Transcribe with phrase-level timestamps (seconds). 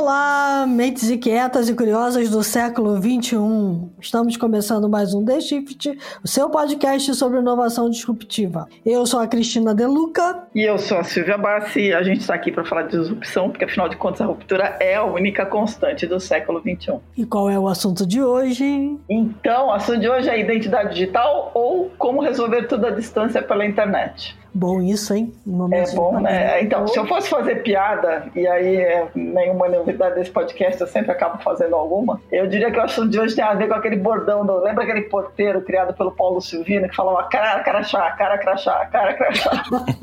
[0.00, 3.90] Olá, mentes inquietas e curiosas do século 21.
[4.00, 8.68] Estamos começando mais um The Shift, o seu podcast sobre inovação disruptiva.
[8.86, 10.44] Eu sou a Cristina Deluca.
[10.54, 11.88] E eu sou a Silvia Bassi.
[11.88, 14.76] E a gente está aqui para falar de disrupção, porque afinal de contas a ruptura
[14.78, 17.00] é a única constante do século 21.
[17.16, 18.96] E qual é o assunto de hoje?
[19.10, 23.66] Então, o assunto de hoje é identidade digital ou como resolver tudo à distância pela
[23.66, 24.38] internet.
[24.54, 25.32] Bom isso, hein?
[25.72, 26.62] É bom, né?
[26.62, 31.12] Então, se eu fosse fazer piada, e aí é nenhuma novidade desse podcast, eu sempre
[31.12, 33.96] acabo fazendo alguma, eu diria que o assunto de hoje tem a ver com aquele
[33.96, 34.58] bordão do...
[34.58, 39.62] Lembra aquele porteiro criado pelo Paulo Silvino que falava cara crachá, cara crachá, cara crachá?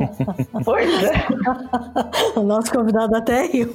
[0.63, 2.40] pois é.
[2.40, 3.73] o nosso convidado até riu.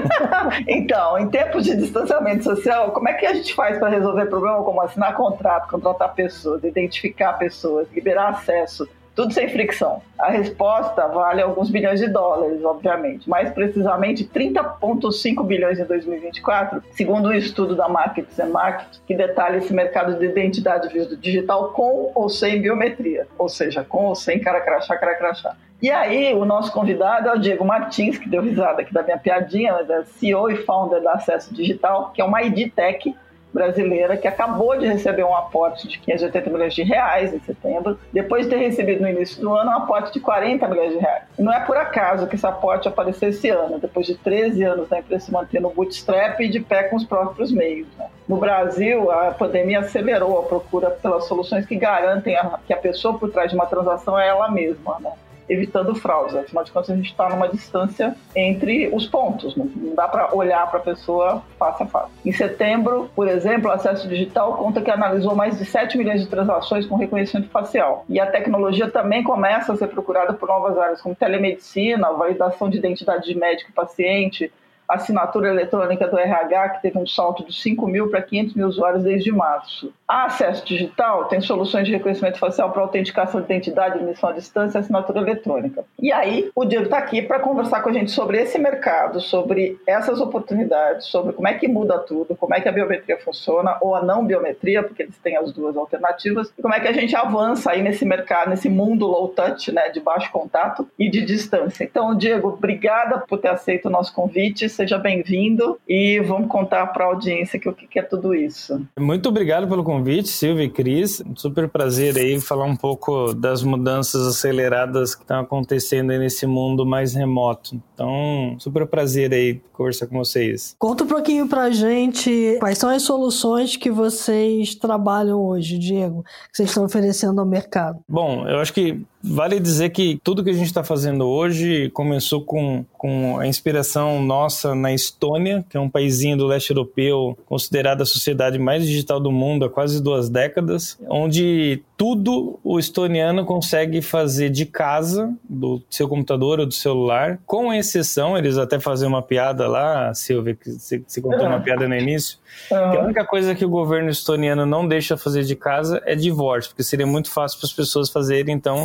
[0.68, 4.62] então, em tempos de distanciamento social, como é que a gente faz para resolver problema
[4.62, 10.02] como assinar contrato, contratar pessoas, identificar pessoas, liberar acesso tudo sem fricção.
[10.18, 13.28] A resposta vale alguns bilhões de dólares, obviamente.
[13.28, 19.58] Mais precisamente, 30,5 bilhões em 2024, segundo um estudo da Markets and Market, que detalha
[19.58, 23.26] esse mercado de identidade digital com ou sem biometria.
[23.38, 25.56] Ou seja, com ou sem cara crachá, cara crachá.
[25.82, 29.18] E aí, o nosso convidado é o Diego Martins, que deu risada aqui da minha
[29.18, 33.12] piadinha, mas é CEO e founder da Acesso Digital, que é uma ID Tech,
[33.52, 38.44] brasileira que acabou de receber um aporte de 580 milhões de reais em setembro, depois
[38.44, 41.24] de ter recebido no início do ano um aporte de 40 milhões de reais.
[41.38, 44.88] E não é por acaso que esse aporte apareceu esse ano, depois de 13 anos
[44.88, 47.88] da empresa se manter no bootstrap e de pé com os próprios meios.
[47.98, 48.06] Né?
[48.28, 53.18] No Brasil, a pandemia acelerou a procura pelas soluções que garantem a, que a pessoa
[53.18, 54.98] por trás de uma transação é ela mesma.
[55.00, 55.12] Né?
[55.48, 56.34] Evitando fraudes.
[56.34, 60.68] Afinal de contas, a gente está numa distância entre os pontos, não, dá para olhar
[60.70, 62.12] para a pessoa face a face.
[62.24, 66.28] Em setembro, por exemplo, o Acesso Digital conta que analisou mais de 7 milhões de
[66.28, 68.04] transações com reconhecimento facial.
[68.08, 72.78] E a tecnologia também começa a ser procurada por novas áreas, como telemedicina, validação de
[72.78, 74.52] identidade de médico e paciente,
[74.88, 79.02] assinatura eletrônica do RH, que teve um salto de 5 mil para 500 mil usuários
[79.02, 79.92] desde março.
[80.06, 84.78] A Acesso Digital tem soluções de reconhecimento facial para autenticação de identidade, emissão à distância
[84.78, 85.84] e assinatura eletrônica.
[85.98, 89.80] E aí, o Diego está aqui para conversar com a gente sobre esse mercado, sobre
[89.86, 93.94] essas oportunidades, sobre como é que muda tudo, como é que a biometria funciona, ou
[93.94, 97.16] a não biometria, porque eles têm as duas alternativas, e como é que a gente
[97.16, 101.84] avança aí nesse mercado, nesse mundo low touch, né, de baixo contato e de distância.
[101.84, 107.04] Então, Diego, obrigada por ter aceito o nosso convite seja bem-vindo e vamos contar para
[107.04, 108.80] a audiência que o que é tudo isso.
[108.98, 111.22] Muito obrigado pelo convite, Silvia e Cris.
[111.36, 117.14] Super prazer aí falar um pouco das mudanças aceleradas que estão acontecendo nesse mundo mais
[117.14, 117.80] remoto.
[117.94, 120.74] Então, super prazer aí conversar com vocês.
[120.78, 126.22] Conta um pouquinho para a gente quais são as soluções que vocês trabalham hoje, Diego,
[126.50, 128.00] que vocês estão oferecendo ao mercado.
[128.08, 132.42] Bom, eu acho que Vale dizer que tudo que a gente está fazendo hoje começou
[132.42, 138.02] com, com a inspiração nossa na Estônia, que é um paísinho do leste europeu considerado
[138.02, 144.02] a sociedade mais digital do mundo há quase duas décadas, onde tudo o estoniano consegue
[144.02, 149.22] fazer de casa, do seu computador ou do celular, com exceção, eles até fazem uma
[149.22, 153.64] piada lá, Silvia, que você contou uma piada no início, que a única coisa que
[153.64, 157.68] o governo estoniano não deixa fazer de casa é divórcio, porque seria muito fácil para
[157.68, 158.84] as pessoas fazerem, então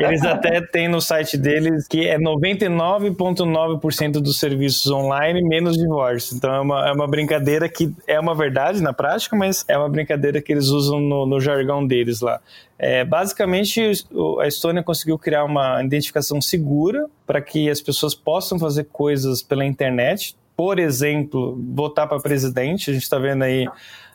[0.00, 6.36] é, eles até têm no site deles que é 99,9% dos serviços online menos divórcio.
[6.36, 9.88] Então é uma, é uma brincadeira que é uma verdade na prática, mas é uma
[9.88, 12.40] brincadeira que eles usam no, no jargão deles lá.
[12.78, 13.92] É, basicamente,
[14.40, 19.66] a Estônia conseguiu criar uma identificação segura para que as pessoas possam fazer coisas pela
[19.66, 20.34] internet.
[20.56, 22.90] Por exemplo, votar para presidente.
[22.90, 23.68] A gente está vendo aí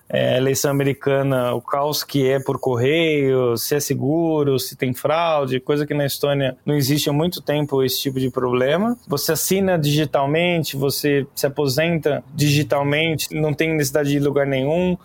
[0.07, 5.59] é, eleição americana, o caos que é por correio, se é seguro, se tem fraude,
[5.59, 8.97] coisa que na Estônia não existe há muito tempo esse tipo de problema.
[9.07, 14.95] Você assina digitalmente, você se aposenta digitalmente, não tem necessidade de ir lugar nenhum.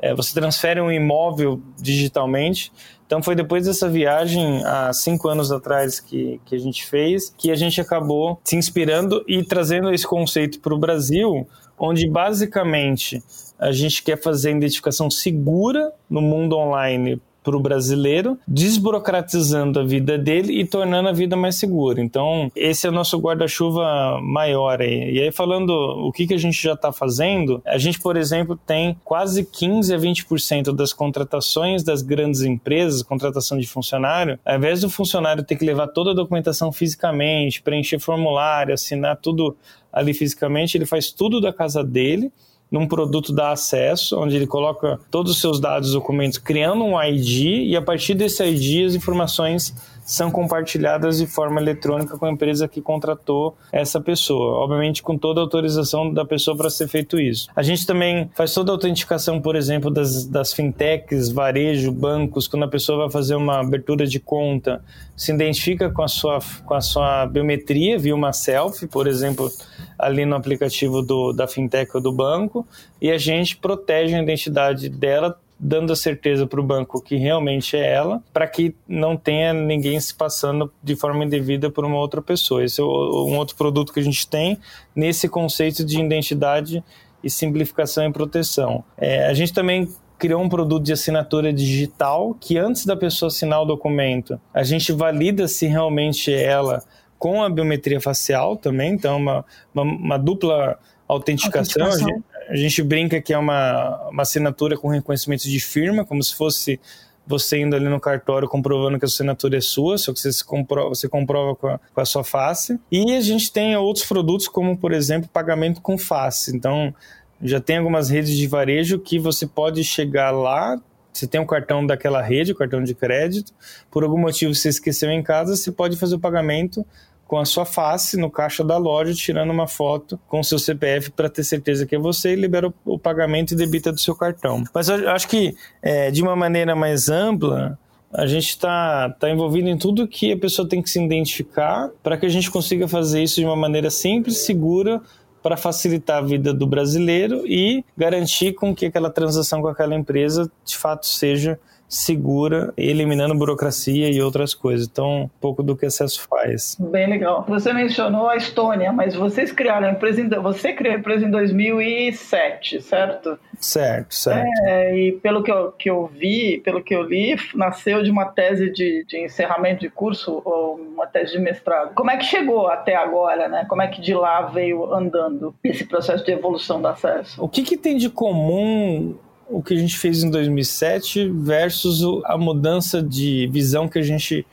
[0.00, 2.72] É, você transfere um imóvel digitalmente.
[3.06, 7.50] Então foi depois dessa viagem, há cinco anos atrás, que, que a gente fez, que
[7.50, 13.22] a gente acabou se inspirando e trazendo esse conceito para o Brasil, onde basicamente
[13.58, 19.84] a gente quer fazer a identificação segura no mundo online para o brasileiro, desburocratizando a
[19.84, 21.98] vida dele e tornando a vida mais segura.
[21.98, 25.14] Então, esse é o nosso guarda-chuva maior aí.
[25.14, 28.58] E aí, falando o que, que a gente já está fazendo, a gente, por exemplo,
[28.66, 34.82] tem quase 15 a 20% das contratações das grandes empresas, contratação de funcionário, ao invés
[34.82, 39.56] do funcionário ter que levar toda a documentação fisicamente, preencher formulário, assinar tudo
[39.90, 42.30] ali fisicamente, ele faz tudo da casa dele
[42.70, 47.66] num produto dá acesso, onde ele coloca todos os seus dados, documentos, criando um ID
[47.66, 49.74] e a partir desse ID as informações
[50.08, 55.38] são compartilhadas de forma eletrônica com a empresa que contratou essa pessoa, obviamente com toda
[55.38, 57.46] a autorização da pessoa para ser feito isso.
[57.54, 62.62] A gente também faz toda a autenticação, por exemplo, das, das fintechs, varejo, bancos, quando
[62.62, 64.82] a pessoa vai fazer uma abertura de conta,
[65.14, 69.50] se identifica com a sua, com a sua biometria via uma selfie, por exemplo,
[69.98, 72.66] ali no aplicativo do, da fintech ou do banco,
[72.98, 77.76] e a gente protege a identidade dela dando a certeza para o banco que realmente
[77.76, 82.22] é ela, para que não tenha ninguém se passando de forma indevida por uma outra
[82.22, 82.64] pessoa.
[82.64, 84.58] Esse é um outro produto que a gente tem
[84.94, 86.82] nesse conceito de identidade
[87.22, 88.84] e simplificação e proteção.
[88.96, 89.88] É, a gente também
[90.18, 94.92] criou um produto de assinatura digital que antes da pessoa assinar o documento, a gente
[94.92, 96.82] valida se realmente é ela
[97.18, 99.44] com a biometria facial também, então uma,
[99.74, 100.78] uma, uma dupla
[101.08, 101.84] autenticação.
[101.84, 102.22] autenticação.
[102.48, 106.80] A gente brinca que é uma, uma assinatura com reconhecimento de firma, como se fosse
[107.26, 110.88] você indo ali no cartório comprovando que a assinatura é sua, só que você, comprova,
[110.88, 112.80] você comprova com a, com a, sua face.
[112.90, 116.56] E a gente tem outros produtos, como por exemplo, pagamento com face.
[116.56, 116.94] Então,
[117.42, 120.80] já tem algumas redes de varejo que você pode chegar lá,
[121.12, 123.52] você tem um cartão daquela rede, o cartão de crédito,
[123.90, 126.84] por algum motivo você esqueceu em casa, você pode fazer o pagamento
[127.28, 131.10] com a sua face no caixa da loja, tirando uma foto com o seu CPF
[131.10, 134.64] para ter certeza que é você e libera o, pagamento e debita do seu cartão.
[134.74, 137.78] Mas eu acho que, é, de uma maneira mais ampla,
[138.10, 142.16] a gente está tá envolvido em tudo que a pessoa tem que se identificar para
[142.16, 145.02] que a gente consiga fazer isso de uma maneira simples, segura,
[145.42, 150.50] para facilitar a vida do brasileiro e garantir com que aquela transação com aquela empresa
[150.64, 154.86] de fato seja segura, eliminando burocracia e outras coisas.
[154.86, 156.76] Então, um pouco do que o acesso faz.
[156.78, 157.44] Bem legal.
[157.48, 161.30] Você mencionou a Estônia, mas vocês criaram a empresa em, você criou a empresa em
[161.30, 163.38] 2007, certo?
[163.58, 164.46] Certo, certo.
[164.64, 168.26] É, e pelo que eu, que eu vi, pelo que eu li, nasceu de uma
[168.26, 171.94] tese de, de encerramento de curso ou uma tese de mestrado.
[171.94, 173.64] Como é que chegou até agora, né?
[173.68, 177.42] Como é que de lá veio andando esse processo de evolução do acesso?
[177.42, 179.16] O que, que tem de comum
[179.48, 184.46] o que a gente fez em 2007 versus a mudança de visão que a gente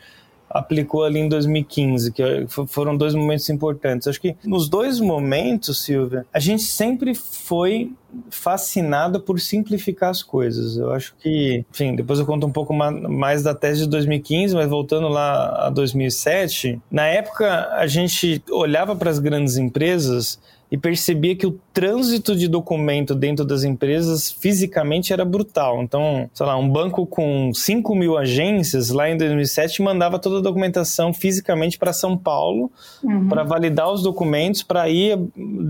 [0.56, 2.24] aplicou ali em 2015, que
[2.68, 4.08] foram dois momentos importantes.
[4.08, 7.92] Acho que nos dois momentos, Silvia, a gente sempre foi
[8.30, 10.78] fascinado por simplificar as coisas.
[10.78, 14.70] Eu acho que, enfim, depois eu conto um pouco mais da tese de 2015, mas
[14.70, 20.40] voltando lá a 2007, na época a gente olhava para as grandes empresas
[20.72, 25.82] e percebia que o trânsito de documento dentro das empresas fisicamente era brutal.
[25.82, 30.42] Então, sei lá, um banco com 5 mil agências lá em 2007 mandava toda a
[30.42, 32.72] documentação fisicamente para São Paulo
[33.04, 33.28] uhum.
[33.28, 35.18] para validar os documentos para ir,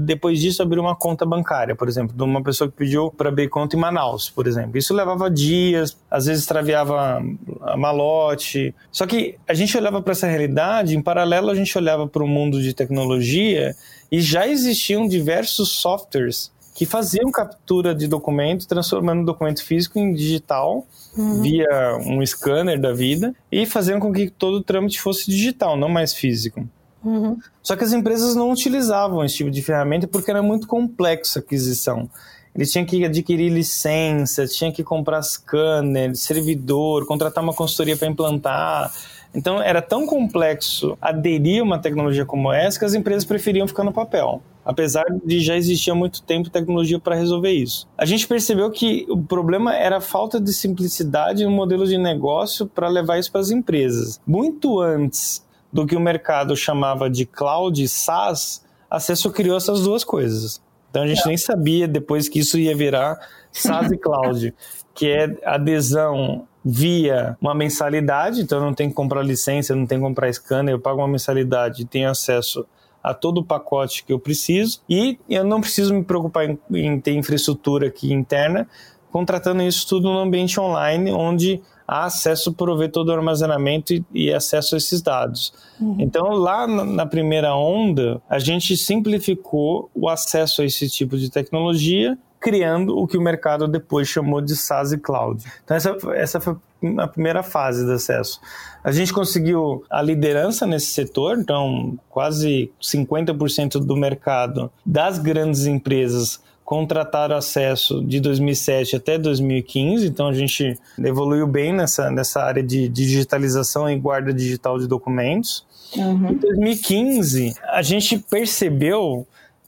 [0.06, 3.50] depois disso, abrir uma conta bancária, por exemplo, de uma pessoa que pediu para abrir
[3.50, 4.78] conta em Manaus, por exemplo.
[4.78, 7.22] Isso levava dias, às vezes extraviava
[7.62, 8.74] a malote.
[8.92, 12.28] Só que a gente olhava para essa realidade, em paralelo a gente olhava para o
[12.28, 13.76] mundo de tecnologia
[14.12, 20.14] e já existiam diversos softwares que faziam captura de documento, transformando o documento físico em
[20.14, 20.86] digital
[21.18, 21.42] uhum.
[21.42, 25.88] via um scanner da vida e fazendo com que todo o trâmite fosse digital, não
[25.88, 26.68] mais físico.
[27.02, 27.38] Uhum.
[27.64, 31.42] Só que as empresas não utilizavam esse tipo de ferramenta porque era muito complexo a
[31.42, 32.10] aquisição.
[32.54, 38.94] Eles tinham que adquirir licença, tinha que comprar scanner, servidor, contratar uma consultoria para implantar.
[39.36, 43.84] Então era tão complexo aderir a uma tecnologia como essa que as empresas preferiam ficar
[43.84, 44.42] no papel.
[44.64, 47.88] Apesar de já existir há muito tempo tecnologia para resolver isso.
[47.96, 52.66] A gente percebeu que o problema era a falta de simplicidade no modelo de negócio
[52.66, 54.20] para levar isso para as empresas.
[54.26, 59.84] Muito antes do que o mercado chamava de cloud e SaaS, a Acesso criou essas
[59.84, 60.62] duas coisas.
[60.90, 61.28] Então a gente é.
[61.28, 63.20] nem sabia depois que isso ia virar
[63.52, 64.54] SaaS e cloud,
[64.96, 70.02] que é adesão via uma mensalidade, então eu não tenho que comprar licença, não tenho
[70.02, 72.66] que comprar scanner, eu pago uma mensalidade e tenho acesso
[73.04, 77.00] a todo o pacote que eu preciso e eu não preciso me preocupar em, em
[77.00, 78.68] ter infraestrutura aqui interna,
[79.12, 84.34] contratando isso tudo no ambiente online, onde há acesso para todo o armazenamento e, e,
[84.34, 85.54] acesso a esses dados.
[85.80, 85.98] Uhum.
[86.00, 91.30] Então, lá na, na primeira onda, a gente simplificou o acesso a esse tipo de
[91.30, 95.44] tecnologia criando o que o mercado depois chamou de SaaS e Cloud.
[95.64, 96.56] Então, essa, essa foi
[97.00, 98.40] a primeira fase do acesso.
[98.84, 106.40] A gente conseguiu a liderança nesse setor, então quase 50% do mercado das grandes empresas
[106.64, 112.88] contrataram acesso de 2007 até 2015, então a gente evoluiu bem nessa, nessa área de
[112.88, 115.66] digitalização e guarda digital de documentos.
[115.98, 116.30] Uhum.
[116.30, 119.26] Em 2015, a gente percebeu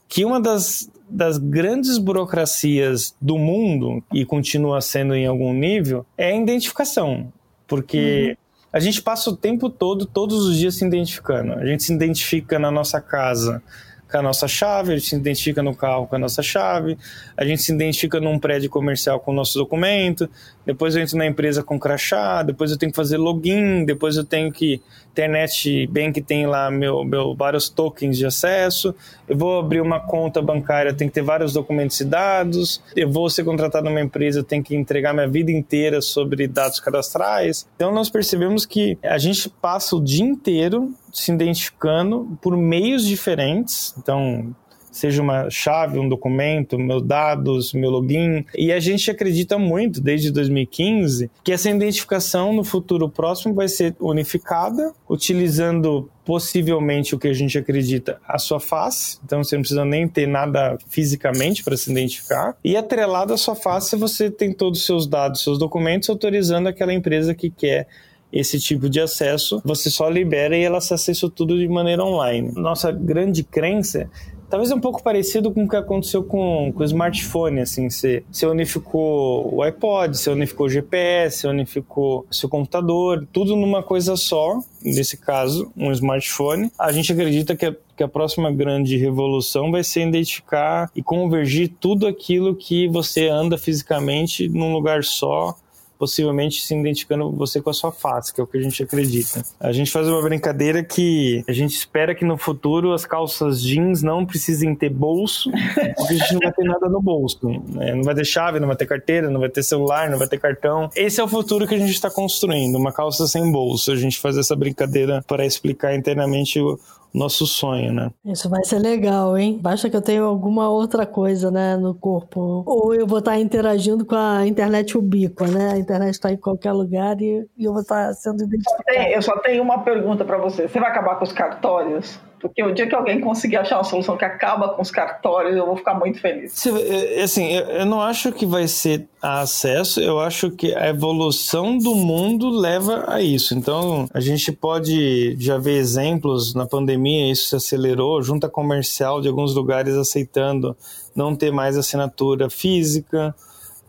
[0.08, 6.32] que uma das das grandes burocracias do mundo, e continua sendo em algum nível, é
[6.32, 7.32] a identificação.
[7.66, 8.30] Porque.
[8.30, 8.48] Uhum.
[8.70, 11.54] A gente passa o tempo todo, todos os dias se identificando.
[11.54, 13.62] A gente se identifica na nossa casa,
[14.10, 16.96] com a nossa chave, a gente se identifica no carro com a nossa chave,
[17.36, 20.28] a gente se identifica num prédio comercial com o nosso documento,
[20.64, 24.24] depois eu entro na empresa com crachá, depois eu tenho que fazer login, depois eu
[24.24, 24.80] tenho que
[25.18, 28.94] internet bank tem lá meu, meu vários tokens de acesso,
[29.28, 33.28] eu vou abrir uma conta bancária, tem que ter vários documentos e dados, eu vou
[33.28, 37.66] ser contratado numa empresa, eu tenho que entregar minha vida inteira sobre dados cadastrais.
[37.74, 43.94] Então nós percebemos que a gente passa o dia inteiro se identificando por meios diferentes.
[43.98, 44.54] Então,
[44.90, 48.44] seja uma chave, um documento, meus dados, meu login.
[48.56, 53.94] E a gente acredita muito, desde 2015, que essa identificação no futuro próximo vai ser
[54.00, 59.18] unificada, utilizando possivelmente o que a gente acredita, a sua face.
[59.24, 62.54] Então você não precisa nem ter nada fisicamente para se identificar.
[62.62, 66.92] E atrelado à sua face, você tem todos os seus dados, seus documentos, autorizando aquela
[66.92, 67.88] empresa que quer
[68.32, 72.52] esse tipo de acesso, você só libera e ela acessa tudo de maneira online.
[72.54, 74.10] Nossa grande crença
[74.48, 78.46] Talvez um pouco parecido com o que aconteceu com, com o smartphone, assim, você, você
[78.46, 84.58] unificou o iPod, você unificou o GPS, você unificou seu computador, tudo numa coisa só,
[84.82, 86.72] nesse caso, um smartphone.
[86.78, 91.70] A gente acredita que a, que a próxima grande revolução vai ser identificar e convergir
[91.78, 95.54] tudo aquilo que você anda fisicamente num lugar só,
[95.98, 99.42] possivelmente se identificando você com a sua face, que é o que a gente acredita.
[99.58, 104.02] A gente faz uma brincadeira que a gente espera que no futuro as calças jeans
[104.02, 105.50] não precisem ter bolso,
[105.96, 107.48] porque a gente não vai ter nada no bolso.
[107.68, 107.94] Né?
[107.94, 110.38] Não vai ter chave, não vai ter carteira, não vai ter celular, não vai ter
[110.38, 110.88] cartão.
[110.94, 113.90] Esse é o futuro que a gente está construindo, uma calça sem bolso.
[113.90, 116.78] A gente faz essa brincadeira para explicar internamente o,
[117.12, 118.10] nosso sonho, né?
[118.24, 119.58] Isso vai ser legal, hein?
[119.60, 122.62] Basta que eu tenha alguma outra coisa, né, no corpo.
[122.66, 125.72] Ou eu vou estar interagindo com a internet ubíqua, né?
[125.72, 129.08] A internet está em qualquer lugar e, eu vou estar sendo identificado.
[129.10, 130.68] Eu só tenho uma pergunta para você.
[130.68, 132.20] Você vai acabar com os cartórios?
[132.40, 135.66] Porque o dia que alguém conseguir achar uma solução que acaba com os cartórios, eu
[135.66, 136.66] vou ficar muito feliz.
[136.66, 141.94] É, assim, eu não acho que vai ser acesso, eu acho que a evolução do
[141.94, 143.54] mundo leva a isso.
[143.54, 149.28] Então, a gente pode já ver exemplos na pandemia, isso se acelerou, junta comercial de
[149.28, 150.76] alguns lugares aceitando
[151.14, 153.34] não ter mais assinatura física.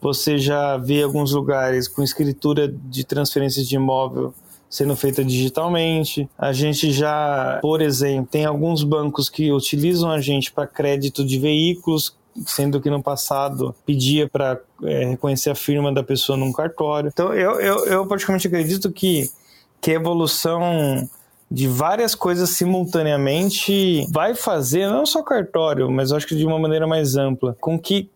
[0.02, 4.34] Você já vê alguns lugares com escritura de transferência de imóvel
[4.70, 6.30] sendo feita digitalmente.
[6.38, 11.40] A gente já, por exemplo, tem alguns bancos que utilizam a gente para crédito de
[11.40, 17.10] veículos, sendo que no passado pedia para é, reconhecer a firma da pessoa num cartório.
[17.12, 19.30] Então, eu, eu, eu praticamente acredito que,
[19.82, 21.10] que a evolução
[21.52, 26.86] de várias coisas simultaneamente vai fazer, não só cartório, mas acho que de uma maneira
[26.86, 28.10] mais ampla, com que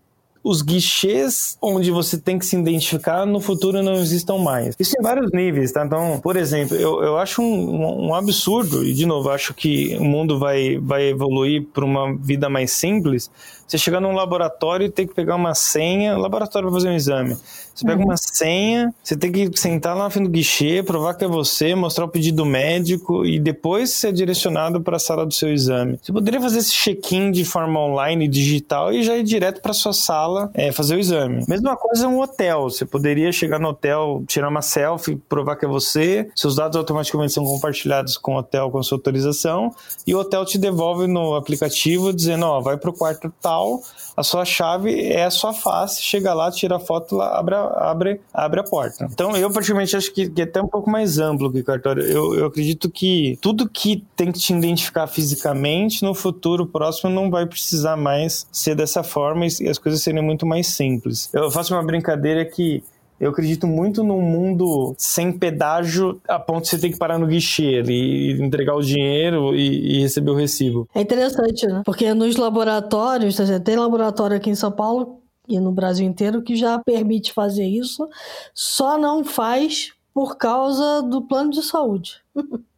[0.44, 4.76] os guichês onde você tem que se identificar no futuro não existam mais.
[4.78, 5.86] Isso em vários níveis, tá?
[5.86, 10.04] Então, por exemplo, eu, eu acho um, um absurdo, e de novo, acho que o
[10.04, 13.32] mundo vai, vai evoluir para uma vida mais simples.
[13.66, 17.38] Você chegar num laboratório e ter que pegar uma senha, laboratório para fazer um exame.
[17.74, 18.06] Você pega uhum.
[18.06, 21.74] uma senha, você tem que sentar lá no fim do guichê, provar que é você,
[21.74, 25.98] mostrar o pedido médico e depois ser direcionado para a sala do seu exame.
[26.02, 29.94] Você poderia fazer esse check-in de forma online, digital e já ir direto para sua
[29.94, 31.44] sala é, fazer o exame.
[31.48, 32.64] Mesma coisa um hotel.
[32.64, 37.34] Você poderia chegar no hotel, tirar uma selfie, provar que é você, seus dados automaticamente
[37.34, 39.74] são compartilhados com o hotel com sua autorização
[40.06, 43.82] e o hotel te devolve no aplicativo dizendo: ó, vai para o quarto tal,
[44.16, 48.22] a sua chave é a sua face, chega lá, tira a foto lá, abre abre,
[48.34, 49.08] abre a porta.
[49.12, 52.04] Então, eu praticamente acho que, que é até um pouco mais amplo que cartório.
[52.04, 57.30] Eu, eu acredito que tudo que tem que te identificar fisicamente, no futuro próximo, não
[57.30, 61.30] vai precisar mais ser dessa forma e as coisas serem muito mais simples.
[61.34, 62.84] Eu faço uma brincadeira que
[63.20, 67.28] eu acredito muito num mundo sem pedágio a ponto de você ter que parar no
[67.28, 70.88] guichê e entregar o dinheiro e, e, receber o recibo.
[70.94, 71.82] É interessante, né?
[71.86, 76.80] Porque nos laboratórios, tem laboratório aqui em São Paulo e no Brasil inteiro que já
[76.80, 78.08] permite fazer isso,
[78.54, 82.22] só não faz por causa do plano de saúde.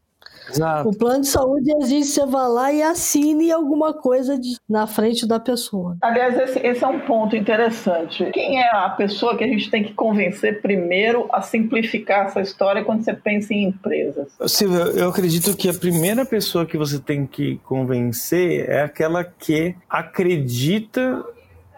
[0.49, 0.89] Exato.
[0.89, 5.27] O plano de saúde exige você vá lá e assine alguma coisa de, na frente
[5.27, 5.97] da pessoa.
[6.01, 8.29] Aliás, esse, esse, é um ponto interessante.
[8.31, 12.83] Quem é a pessoa que a gente tem que convencer primeiro a simplificar essa história
[12.83, 14.27] quando você pensa em empresas?
[14.47, 19.75] Silvia, eu acredito que a primeira pessoa que você tem que convencer é aquela que
[19.89, 21.23] acredita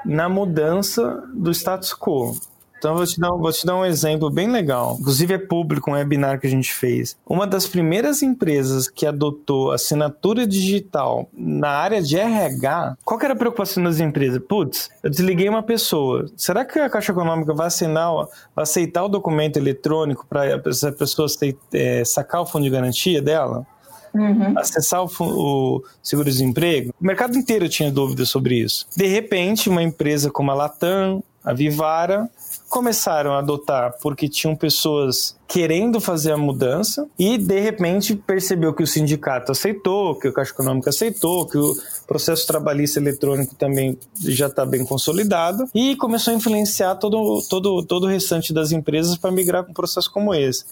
[0.06, 2.34] na mudança do status quo.
[2.78, 4.98] Então vou te, dar, vou te dar um exemplo bem legal.
[5.00, 7.18] Inclusive é público um webinar que a gente fez.
[7.26, 13.34] Uma das primeiras empresas que adotou assinatura digital na área de RH, qual que era
[13.34, 14.42] a preocupação das empresas?
[14.48, 16.26] Putz, eu desliguei uma pessoa.
[16.36, 18.14] Será que a Caixa Econômica vai assinar,
[18.56, 21.28] vai aceitar o documento eletrônico para essa pessoa
[21.74, 23.66] é, sacar o fundo de garantia dela?
[24.14, 24.58] Uhum.
[24.58, 26.92] acessar o, o seguro-desemprego.
[27.00, 28.88] O mercado inteiro tinha dúvidas sobre isso.
[28.96, 32.30] De repente, uma empresa como a Latam, a Vivara,
[32.70, 38.84] começaram a adotar porque tinham pessoas querendo fazer a mudança e de repente percebeu que
[38.84, 44.48] o sindicato aceitou, que o Caixa Econômica aceitou, que o processo trabalhista eletrônico também já
[44.48, 49.32] está bem consolidado e começou a influenciar todo, todo, todo o restante das empresas para
[49.32, 50.66] migrar com um processo como esse.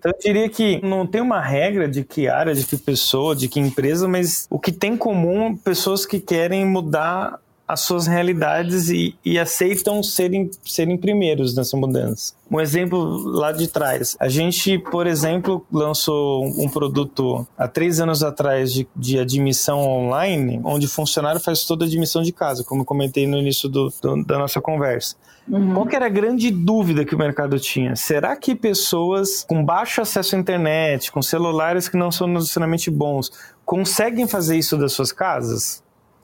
[0.00, 3.48] Então, eu diria que não tem uma regra de que área, de que pessoa, de
[3.48, 7.38] que empresa, mas o que tem em comum pessoas que querem mudar
[7.72, 12.34] as suas realidades e, e, aceitam serem, serem primeiros nessa mudança.
[12.50, 14.16] Um exemplo lá de trás.
[14.18, 20.60] A gente, por exemplo, lançou um produto há três anos atrás de, de admissão online,
[20.64, 23.92] onde o funcionário faz toda a admissão de casa, como eu comentei no início do,
[24.02, 25.14] do, da nossa conversa.
[25.48, 25.74] Uhum.
[25.74, 27.94] Qual que era a grande dúvida que o mercado tinha?
[27.94, 33.30] Será que pessoas com baixo acesso à internet, com celulares que não são necessariamente bons,
[33.64, 35.82] conseguem fazer isso das suas casas?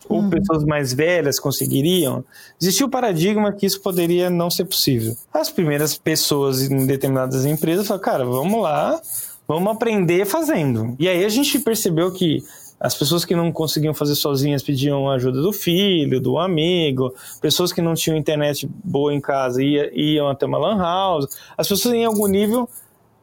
[0.08, 0.30] Ou uhum.
[0.30, 2.24] pessoas mais velhas conseguiriam,
[2.60, 5.14] existia o paradigma que isso poderia não ser possível.
[5.32, 9.00] As primeiras pessoas em determinadas empresas falaram, cara, vamos lá,
[9.46, 10.94] vamos aprender fazendo.
[10.98, 12.42] E aí a gente percebeu que
[12.78, 17.80] as pessoas que não conseguiam fazer sozinhas pediam ajuda do filho, do amigo, pessoas que
[17.80, 21.26] não tinham internet boa em casa iam até uma lan house.
[21.56, 22.68] As pessoas em algum nível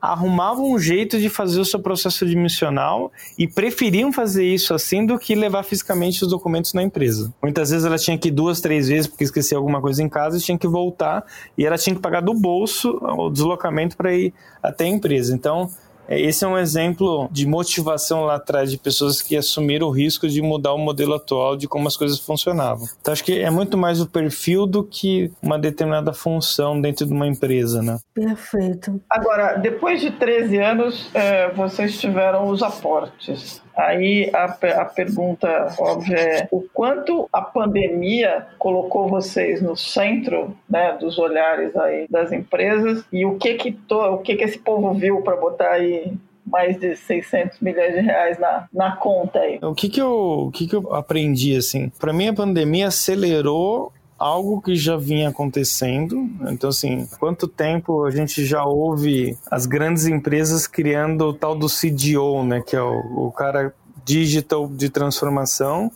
[0.04, 5.18] arrumavam um jeito de fazer o seu processo admissional e preferiam fazer isso assim do
[5.18, 7.34] que levar fisicamente os documentos na empresa.
[7.42, 10.38] Muitas vezes ela tinha que ir duas, três vezes porque esquecia alguma coisa em casa
[10.38, 11.24] e tinha que voltar
[11.58, 15.34] e ela tinha que pagar do bolso o deslocamento para ir até a empresa.
[15.34, 15.70] Então,
[16.10, 20.42] esse é um exemplo de motivação lá atrás de pessoas que assumiram o risco de
[20.42, 22.88] mudar o modelo atual de como as coisas funcionavam.
[23.02, 27.14] Então acho que é muito mais o perfil do que uma determinada função dentro de
[27.14, 27.98] uma empresa, né?
[28.14, 29.02] Perfeito.
[29.10, 33.62] Agora, depois de 13 anos, é, vocês tiveram os aportes.
[33.76, 34.46] Aí a,
[34.82, 41.76] a pergunta óbvia é o quanto a pandemia colocou vocês no centro né, dos olhares
[41.76, 45.36] aí das empresas e o que que, to, o que, que esse povo viu para
[45.36, 46.14] botar aí
[46.46, 49.60] mais de 600 milhões de reais na, na conta aí.
[49.62, 51.90] O que que eu, o que que eu aprendi, assim?
[52.00, 56.30] Para mim, a pandemia acelerou algo que já vinha acontecendo.
[56.50, 61.68] Então, assim, quanto tempo a gente já ouve as grandes empresas criando o tal do
[61.68, 62.62] CDO, né?
[62.62, 63.74] Que é o, o cara
[64.06, 65.92] digital de transformação,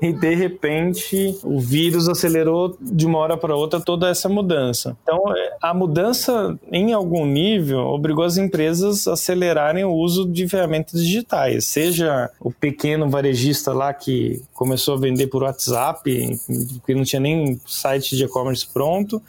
[0.00, 4.96] e de repente o vírus acelerou de uma hora para outra toda essa mudança.
[5.02, 5.22] Então,
[5.60, 11.66] a mudança em algum nível obrigou as empresas a acelerarem o uso de ferramentas digitais,
[11.66, 16.38] seja o pequeno varejista lá que começou a vender por WhatsApp,
[16.84, 19.22] que não tinha nem site de e-commerce pronto,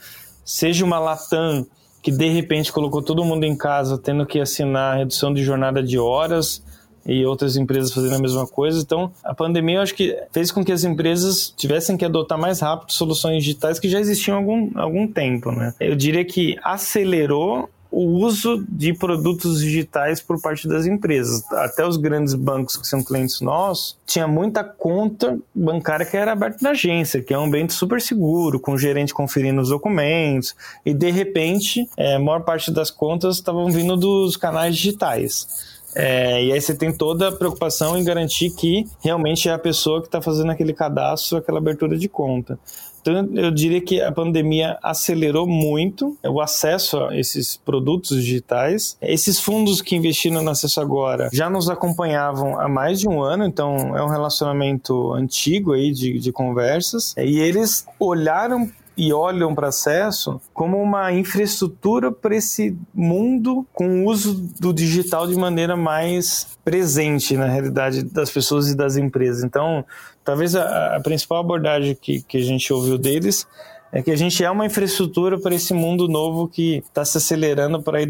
[0.44, 1.66] seja uma Latam
[2.02, 5.98] que de repente colocou todo mundo em casa tendo que assinar redução de jornada de
[5.98, 6.62] horas
[7.08, 8.80] e outras empresas fazendo a mesma coisa.
[8.80, 12.60] Então, a pandemia eu acho que fez com que as empresas tivessem que adotar mais
[12.60, 15.72] rápido soluções digitais que já existiam há algum, algum tempo, né?
[15.80, 21.42] Eu diria que acelerou o uso de produtos digitais por parte das empresas.
[21.52, 26.58] Até os grandes bancos que são clientes nossos, tinha muita conta bancária que era aberta
[26.60, 30.92] na agência, que é um ambiente super seguro, com o gerente conferindo os documentos, e
[30.92, 35.77] de repente, é, a maior parte das contas estavam vindo dos canais digitais.
[35.94, 40.00] É, e aí você tem toda a preocupação em garantir que realmente é a pessoa
[40.00, 42.58] que está fazendo aquele cadastro, aquela abertura de conta.
[43.00, 48.96] Então, eu diria que a pandemia acelerou muito o acesso a esses produtos digitais.
[49.00, 53.44] Esses fundos que investiram no acesso agora já nos acompanhavam há mais de um ano,
[53.44, 57.14] então é um relacionamento antigo aí de, de conversas.
[57.16, 64.06] E eles olharam e olham para acesso como uma infraestrutura para esse mundo com o
[64.06, 69.44] uso do digital de maneira mais presente na realidade das pessoas e das empresas.
[69.44, 69.84] Então,
[70.24, 73.46] talvez a, a principal abordagem que, que a gente ouviu deles
[73.92, 77.80] é que a gente é uma infraestrutura para esse mundo novo que está se acelerando
[77.80, 78.02] para a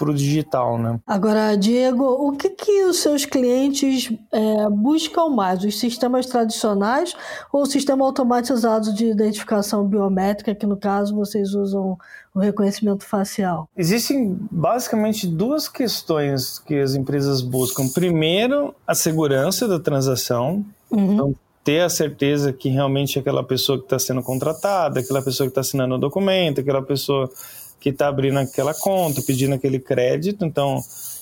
[0.00, 0.98] para o digital, né?
[1.06, 5.62] Agora, Diego, o que, que os seus clientes é, buscam mais?
[5.62, 7.14] Os sistemas tradicionais
[7.52, 11.98] ou o sistema automatizado de identificação biométrica, que no caso vocês usam
[12.34, 13.68] o reconhecimento facial?
[13.76, 17.86] Existem basicamente duas questões que as empresas buscam.
[17.86, 20.64] Primeiro, a segurança da transação.
[20.90, 21.12] Uhum.
[21.12, 25.50] Então, ter a certeza que realmente aquela pessoa que está sendo contratada, aquela pessoa que
[25.50, 27.30] está assinando o documento, aquela pessoa
[27.80, 30.44] que está abrindo aquela conta, pedindo aquele crédito.
[30.44, 30.80] Então,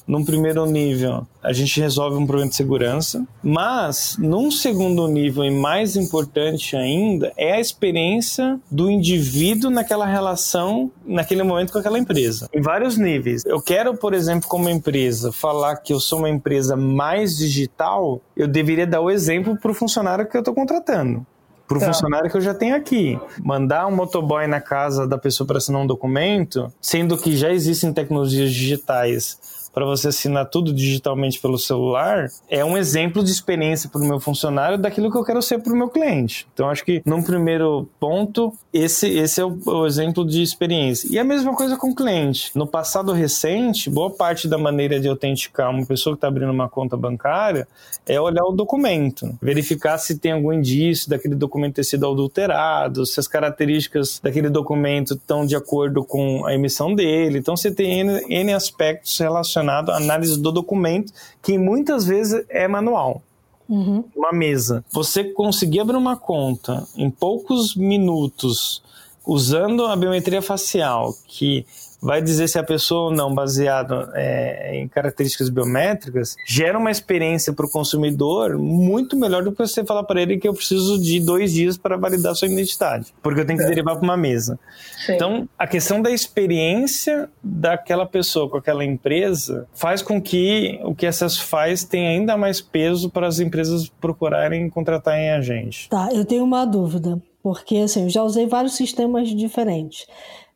[0.08, 5.50] num primeiro nível, a gente resolve um problema de segurança, mas num segundo nível e
[5.50, 12.48] mais importante ainda é a experiência do indivíduo naquela relação, naquele momento com aquela empresa.
[12.54, 13.44] Em vários níveis.
[13.44, 18.48] Eu quero, por exemplo, como empresa, falar que eu sou uma empresa mais digital, eu
[18.48, 21.26] deveria dar o exemplo para o funcionário que eu estou contratando
[21.68, 21.86] para o tá.
[21.86, 23.20] funcionário que eu já tenho aqui.
[23.44, 27.92] Mandar um motoboy na casa da pessoa para assinar um documento, sendo que já existem
[27.92, 34.00] tecnologias digitais para você assinar tudo digitalmente pelo celular, é um exemplo de experiência para
[34.00, 36.48] o meu funcionário daquilo que eu quero ser para o meu cliente.
[36.52, 41.08] Então, acho que num primeiro ponto, esse, esse é o, o exemplo de experiência.
[41.12, 42.50] E a mesma coisa com o cliente.
[42.56, 46.68] No passado recente, boa parte da maneira de autenticar uma pessoa que está abrindo uma
[46.68, 47.68] conta bancária
[48.04, 53.20] é olhar o documento, verificar se tem algum indício daquele documento ter sido adulterado, se
[53.20, 57.38] as características daquele documento estão de acordo com a emissão dele.
[57.38, 62.44] Então, você tem N, N aspectos relacionados relacionado à análise do documento, que muitas vezes
[62.48, 63.22] é manual.
[63.68, 64.02] Uhum.
[64.16, 64.82] Uma mesa.
[64.90, 68.82] Você conseguir abrir uma conta em poucos minutos
[69.26, 71.66] usando a biometria facial, que
[72.00, 77.52] vai dizer se a pessoa ou não, baseado é, em características biométricas, gera uma experiência
[77.52, 81.20] para o consumidor muito melhor do que você falar para ele que eu preciso de
[81.20, 83.68] dois dias para validar sua identidade, porque eu tenho que é.
[83.68, 84.58] derivar para uma mesa.
[85.04, 85.14] Sim.
[85.14, 91.06] Então, a questão da experiência daquela pessoa com aquela empresa faz com que o que
[91.06, 95.88] essas faz tenha ainda mais peso para as empresas procurarem contratar em a gente.
[95.88, 100.06] Tá, eu tenho uma dúvida, porque assim, eu já usei vários sistemas diferentes.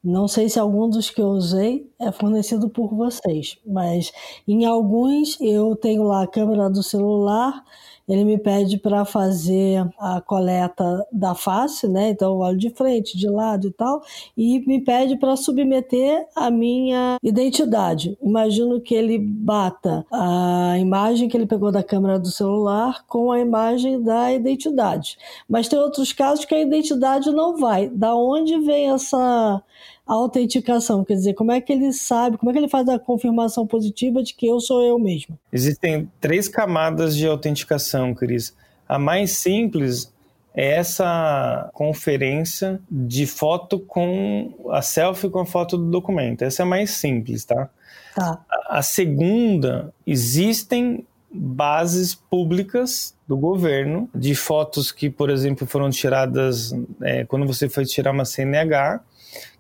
[0.03, 4.11] Não sei se algum dos que eu usei é fornecido por vocês, mas
[4.49, 7.65] em alguns eu tenho lá a câmera do celular,
[8.09, 12.11] ele me pede para fazer a coleta da face, né?
[12.11, 14.03] Então eu olho de frente, de lado e tal,
[14.37, 18.17] e me pede para submeter a minha identidade.
[18.23, 23.41] Imagino que ele bata a imagem que ele pegou da câmera do celular com a
[23.41, 25.17] imagem da identidade.
[25.49, 27.88] Mas tem outros casos que a identidade não vai.
[27.88, 29.62] Da onde vem essa
[30.07, 31.05] autenticação?
[31.05, 34.23] Quer dizer, como é que ele sabe, como é que ele faz a confirmação positiva
[34.23, 35.38] de que eu sou eu mesmo?
[35.53, 38.55] Existem três camadas de autenticação, Cris.
[38.88, 40.12] A mais simples
[40.55, 46.43] é essa conferência de foto com a selfie com a foto do documento.
[46.43, 47.71] Essa é a mais simples, tá?
[48.15, 48.38] Tá.
[48.69, 57.25] A segunda, existem bases públicas do governo de fotos que, por exemplo, foram tiradas é,
[57.25, 59.01] quando você foi tirar uma CNH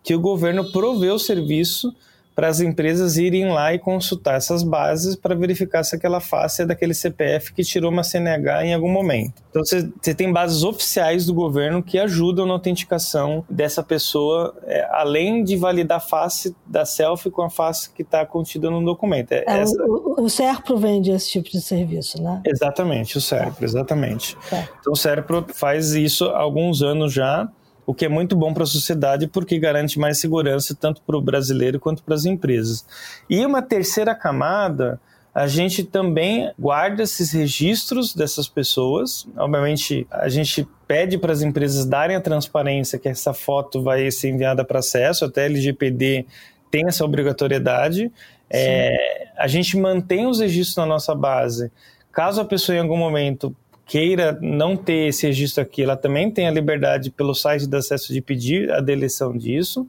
[0.02, 1.94] que o governo proveu o serviço
[2.34, 6.66] para as empresas irem lá e consultar essas bases para verificar se aquela face é
[6.66, 9.42] daquele CPF que tirou uma CNH em algum momento.
[9.50, 14.86] Então você, você tem bases oficiais do governo que ajudam na autenticação dessa pessoa, é,
[14.90, 19.32] além de validar a face da selfie com a face que está contida no documento.
[19.32, 19.82] É, é essa...
[19.84, 22.40] o, o SERPRO vende esse tipo de serviço, né?
[22.46, 24.36] Exatamente, o SERPRO, exatamente.
[24.50, 24.66] É.
[24.80, 27.48] Então o SERPRO faz isso há alguns anos já
[27.86, 31.20] o que é muito bom para a sociedade porque garante mais segurança tanto para o
[31.20, 32.86] brasileiro quanto para as empresas.
[33.28, 35.00] E uma terceira camada,
[35.34, 39.26] a gente também guarda esses registros dessas pessoas.
[39.36, 44.30] Obviamente, a gente pede para as empresas darem a transparência que essa foto vai ser
[44.30, 46.26] enviada para acesso, até LGPD
[46.70, 48.12] tem essa obrigatoriedade.
[48.48, 51.72] É, a gente mantém os registros na nossa base.
[52.12, 56.46] Caso a pessoa em algum momento queira não ter esse registro aqui, ela também tem
[56.46, 59.86] a liberdade pelo site de acesso de pedir a deleção disso,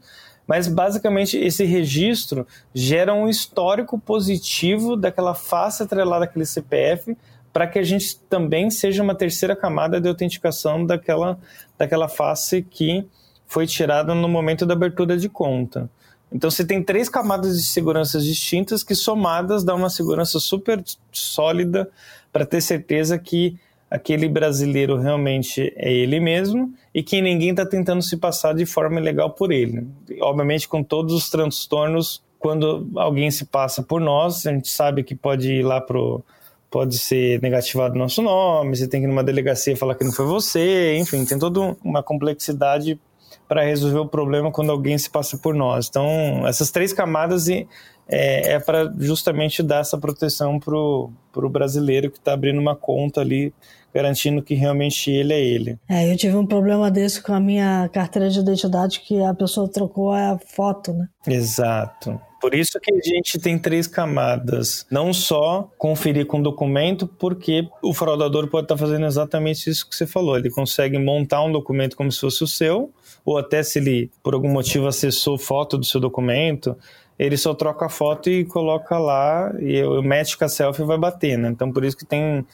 [0.48, 7.16] mas basicamente esse registro gera um histórico positivo daquela face atrelada àquele CPF
[7.54, 11.38] para que a gente também seja uma terceira camada de autenticação daquela,
[11.78, 13.06] daquela face que
[13.46, 15.90] foi tirada no momento da abertura de conta.
[16.32, 21.88] Então você tem três camadas de segurança distintas que somadas dão uma segurança super sólida
[22.32, 23.56] para ter certeza que
[23.94, 29.00] aquele brasileiro realmente é ele mesmo e que ninguém está tentando se passar de forma
[29.00, 29.88] ilegal por ele.
[30.20, 35.14] Obviamente, com todos os transtornos, quando alguém se passa por nós, a gente sabe que
[35.14, 36.24] pode ir lá pro
[36.72, 40.26] pode ser negativado nosso nome, você tem que ir numa delegacia falar que não foi
[40.26, 43.00] você, enfim, tem toda uma complexidade
[43.48, 45.88] para resolver o problema quando alguém se passa por nós.
[45.90, 47.66] Então, essas três camadas é,
[48.08, 53.54] é para justamente dar essa proteção para o brasileiro que está abrindo uma conta ali
[53.94, 55.78] garantindo que realmente ele é ele.
[55.88, 59.70] É, eu tive um problema desse com a minha carteira de identidade que a pessoa
[59.70, 61.08] trocou a foto, né?
[61.28, 62.20] Exato.
[62.44, 64.86] Por isso que a gente tem três camadas.
[64.92, 70.06] Não só conferir com documento, porque o fraudador pode estar fazendo exatamente isso que você
[70.06, 70.38] falou.
[70.38, 72.92] Ele consegue montar um documento como se fosse o seu,
[73.24, 76.76] ou até se ele, por algum motivo, acessou foto do seu documento,
[77.18, 80.98] ele só troca a foto e coloca lá, e o match com a selfie vai
[80.98, 81.48] bater, né?
[81.48, 82.46] Então, por isso que tem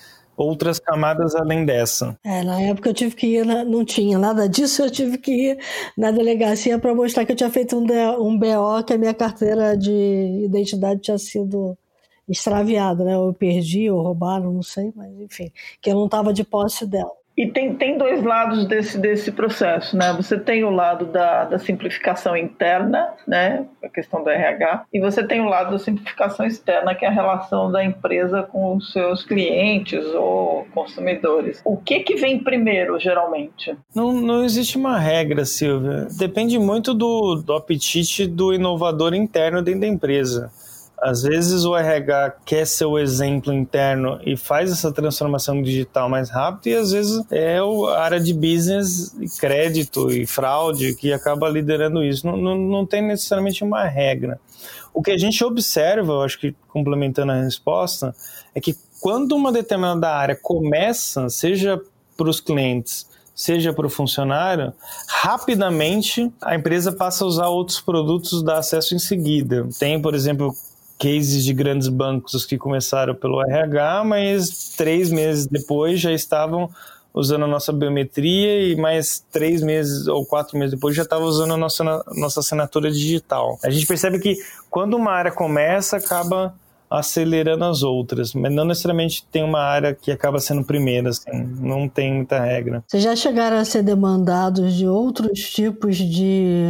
[0.44, 2.18] outras camadas além dessa.
[2.24, 5.60] É, na época eu tive que ir, não tinha nada disso, eu tive que ir
[5.98, 7.84] na delegacia para mostrar que eu tinha feito um,
[8.22, 9.92] um BO, que a minha carteira de
[10.46, 11.78] identidade tinha sido
[12.28, 13.16] extraviada, né?
[13.16, 17.19] Eu perdi ou roubaram, não sei, mas enfim, que eu não estava de posse dela.
[17.40, 20.12] E tem, tem dois lados desse, desse processo, né?
[20.12, 23.66] Você tem o lado da, da simplificação interna, né?
[23.82, 27.12] A questão do RH, e você tem o lado da simplificação externa, que é a
[27.12, 31.62] relação da empresa com os seus clientes ou consumidores.
[31.64, 33.74] O que que vem primeiro, geralmente?
[33.96, 36.10] Não, não existe uma regra, Silvia.
[36.18, 40.52] Depende muito do, do apetite do inovador interno dentro da empresa.
[41.02, 46.30] Às vezes o RH quer ser o exemplo interno e faz essa transformação digital mais
[46.30, 52.04] rápido, e às vezes é a área de business, crédito e fraude que acaba liderando
[52.04, 52.28] isso.
[52.28, 54.40] Não, não, não tem necessariamente uma regra.
[54.94, 58.14] O que a gente observa, eu acho que complementando a resposta,
[58.54, 61.80] é que quando uma determinada área começa, seja
[62.18, 64.74] para os clientes, seja para o funcionário,
[65.08, 69.66] rapidamente a empresa passa a usar outros produtos, dá acesso em seguida.
[69.80, 70.54] Tem, por exemplo,
[71.00, 76.70] cases de grandes bancos que começaram pelo RH, mas três meses depois já estavam
[77.14, 81.54] usando a nossa biometria e mais três meses ou quatro meses depois já estava usando
[81.54, 81.84] a nossa,
[82.16, 83.58] nossa assinatura digital.
[83.64, 84.36] A gente percebe que
[84.70, 86.54] quando uma área começa, acaba
[86.90, 91.88] acelerando as outras, mas não necessariamente tem uma área que acaba sendo primeira, assim, não
[91.88, 92.84] tem muita regra.
[92.88, 96.64] Vocês já chegaram a ser demandados de outros tipos de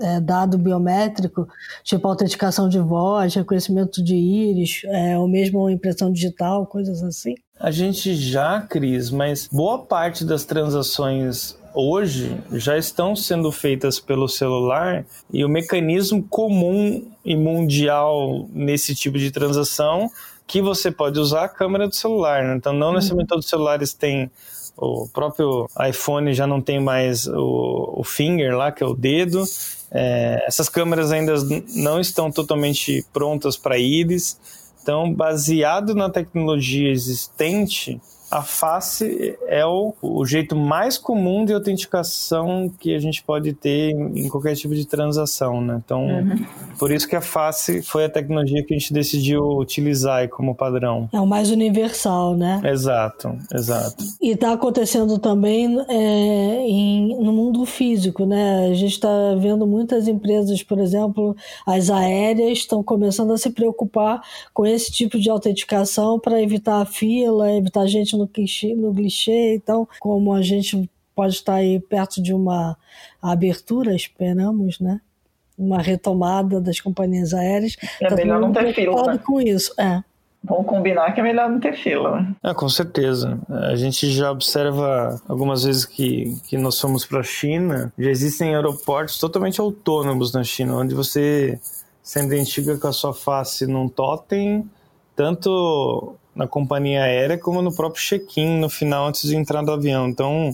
[0.00, 1.48] é, dado biométrico,
[1.82, 7.34] tipo autenticação de voz, reconhecimento de íris, é, ou mesmo impressão digital, coisas assim?
[7.58, 14.28] A gente já, Cris, mas boa parte das transações hoje já estão sendo feitas pelo
[14.28, 20.10] celular e o mecanismo comum e mundial nesse tipo de transação
[20.46, 22.44] que você pode usar a câmera do celular.
[22.44, 22.54] Né?
[22.56, 22.94] Então, não uhum.
[22.94, 24.30] necessariamente todos os celulares têm
[24.76, 29.44] o próprio iPhone já não tem mais o, o finger lá, que é o dedo.
[29.90, 31.34] É, essas câmeras ainda
[31.76, 34.38] não estão totalmente prontas para íris.
[34.82, 42.70] Então, baseado na tecnologia existente, a face é o, o jeito mais comum de autenticação
[42.80, 45.80] que a gente pode ter em, qualquer tipo de transação, né?
[45.84, 46.44] Então, uhum.
[46.78, 51.08] por isso que a face foi a tecnologia que a gente decidiu utilizar como padrão.
[51.12, 52.60] É o mais universal, né?
[52.64, 54.04] Exato, exato.
[54.20, 58.68] E está acontecendo também é, em, no mundo físico, né?
[58.70, 64.20] A gente está vendo muitas empresas, por exemplo, as aéreas estão começando a se preocupar
[64.52, 68.92] com esse tipo de autenticação para evitar a fila, evitar gente no no clichê, no
[68.92, 72.76] clichê, então, como a gente pode estar aí perto de uma
[73.22, 75.00] abertura, esperamos, né?
[75.56, 77.76] Uma retomada das companhias aéreas.
[78.00, 79.12] É tá melhor não ter fila.
[79.12, 79.20] Né?
[79.24, 80.02] com isso, é.
[80.42, 82.34] Vamos combinar que é melhor não ter fila, né?
[82.42, 83.38] É, com certeza.
[83.48, 88.54] A gente já observa algumas vezes que, que nós fomos para a China, já existem
[88.54, 91.58] aeroportos totalmente autônomos na China, onde você
[92.02, 94.68] se identifica com a sua face num totem,
[95.16, 100.08] tanto na companhia aérea como no próprio check-in no final antes de entrar do avião.
[100.08, 100.50] Então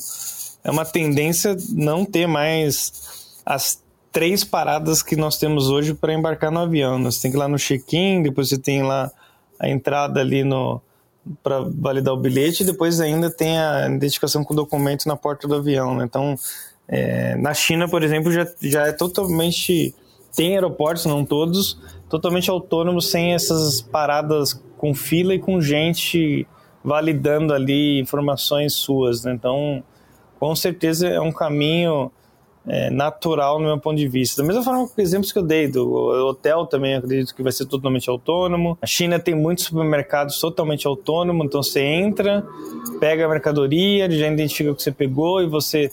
[0.63, 6.51] é uma tendência não ter mais as três paradas que nós temos hoje para embarcar
[6.51, 7.03] no avião.
[7.05, 9.11] Você tem que ir lá no check-in, depois você tem lá
[9.59, 10.81] a entrada ali no
[11.43, 15.47] para validar o bilhete e depois ainda tem a identificação com o documento na porta
[15.47, 15.95] do avião.
[15.95, 16.05] Né?
[16.05, 16.35] Então,
[16.89, 19.95] é, na China, por exemplo, já, já é totalmente
[20.35, 26.47] tem aeroportos, não todos, totalmente autônomos sem essas paradas com fila e com gente
[26.83, 29.25] validando ali informações suas.
[29.25, 29.35] Né?
[29.35, 29.85] Então,
[30.39, 32.11] com certeza é um caminho
[32.67, 34.41] é, natural no meu ponto de vista.
[34.41, 35.87] Da mesma forma que exemplos que eu dei, do
[36.27, 38.79] hotel também acredito que vai ser totalmente autônomo.
[38.81, 42.43] A China tem muitos supermercados totalmente autônomos, então você entra,
[42.99, 45.91] pega a mercadoria, já identifica o que você pegou e você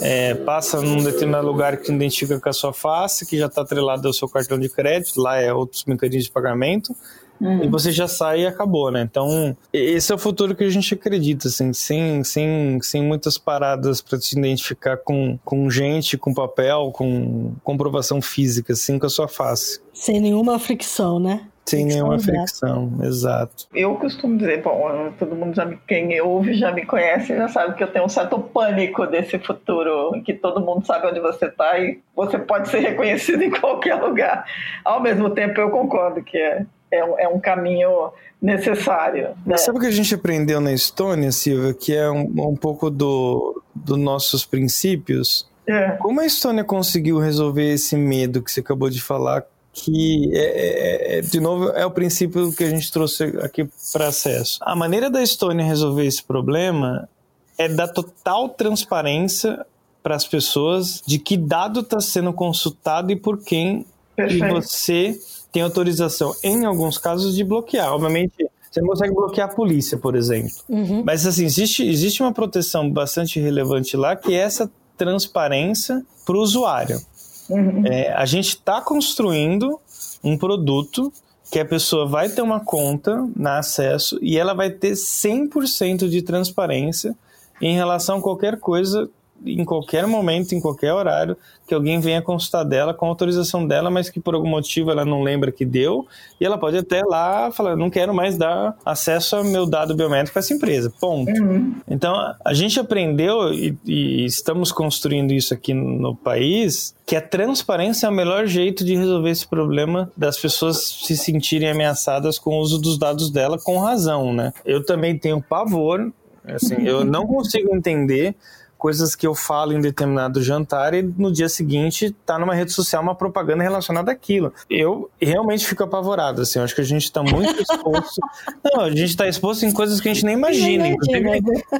[0.00, 4.06] é, passa num determinado lugar que identifica com a sua face, que já está atrelado
[4.06, 6.94] ao seu cartão de crédito, lá é outros mecanismos de pagamento.
[7.40, 7.64] Uhum.
[7.64, 9.00] E você já sai e acabou, né?
[9.02, 14.02] Então, esse é o futuro que a gente acredita, assim, sem, sem, sem muitas paradas
[14.02, 19.28] para te identificar com, com gente, com papel, com comprovação física, assim, com a sua
[19.28, 19.80] face.
[19.94, 21.46] Sem nenhuma fricção, né?
[21.70, 23.68] Sem nenhuma fricção, exato.
[23.72, 27.76] Eu costumo dizer, bom, todo mundo já me, quem ouve já me conhece, já sabe
[27.76, 31.46] que eu tenho um certo pânico desse futuro, em que todo mundo sabe onde você
[31.46, 34.44] está e você pode ser reconhecido em qualquer lugar.
[34.84, 39.30] Ao mesmo tempo, eu concordo que é, é, um, é um caminho necessário.
[39.46, 39.56] Né?
[39.56, 43.62] Sabe o que a gente aprendeu na Estônia, Silvia, que é um, um pouco do,
[43.74, 45.48] dos nossos princípios?
[45.66, 45.92] É.
[45.92, 51.18] Como a Estônia conseguiu resolver esse medo que você acabou de falar que é, é,
[51.18, 54.58] é, de novo é o princípio que a gente trouxe aqui para acesso.
[54.62, 57.08] A maneira da Estônia resolver esse problema
[57.56, 59.64] é dar total transparência
[60.02, 64.44] para as pessoas de que dado está sendo consultado e por quem Perfeito.
[64.44, 65.20] e você
[65.52, 67.92] tem autorização em alguns casos de bloquear.
[67.92, 68.34] Obviamente
[68.70, 70.50] você não consegue bloquear a polícia, por exemplo.
[70.68, 71.02] Uhum.
[71.04, 76.40] Mas assim existe existe uma proteção bastante relevante lá que é essa transparência para o
[76.40, 77.00] usuário.
[77.48, 77.84] Uhum.
[77.86, 79.80] É, a gente está construindo
[80.22, 81.12] um produto
[81.50, 86.22] que a pessoa vai ter uma conta na acesso e ela vai ter 100% de
[86.22, 87.16] transparência
[87.60, 89.10] em relação a qualquer coisa
[89.44, 94.10] em qualquer momento, em qualquer horário, que alguém venha consultar dela com autorização dela, mas
[94.10, 96.06] que por algum motivo ela não lembra que deu,
[96.40, 100.38] e ela pode até lá falar, não quero mais dar acesso ao meu dado biométrico
[100.38, 101.30] a essa empresa, ponto.
[101.30, 101.74] Uhum.
[101.88, 108.06] Então, a gente aprendeu e, e estamos construindo isso aqui no país, que a transparência
[108.06, 112.60] é o melhor jeito de resolver esse problema das pessoas se sentirem ameaçadas com o
[112.60, 114.52] uso dos dados dela com razão, né?
[114.64, 116.12] Eu também tenho pavor,
[116.44, 118.34] assim, eu não consigo entender
[118.80, 123.02] coisas que eu falo em determinado jantar e no dia seguinte tá numa rede social
[123.02, 124.54] uma propaganda relacionada àquilo.
[124.70, 128.20] Eu realmente fico apavorado, assim, eu acho que a gente tá muito exposto.
[128.64, 131.28] Não, a gente tá exposto em coisas que a gente nem imagina, inclusive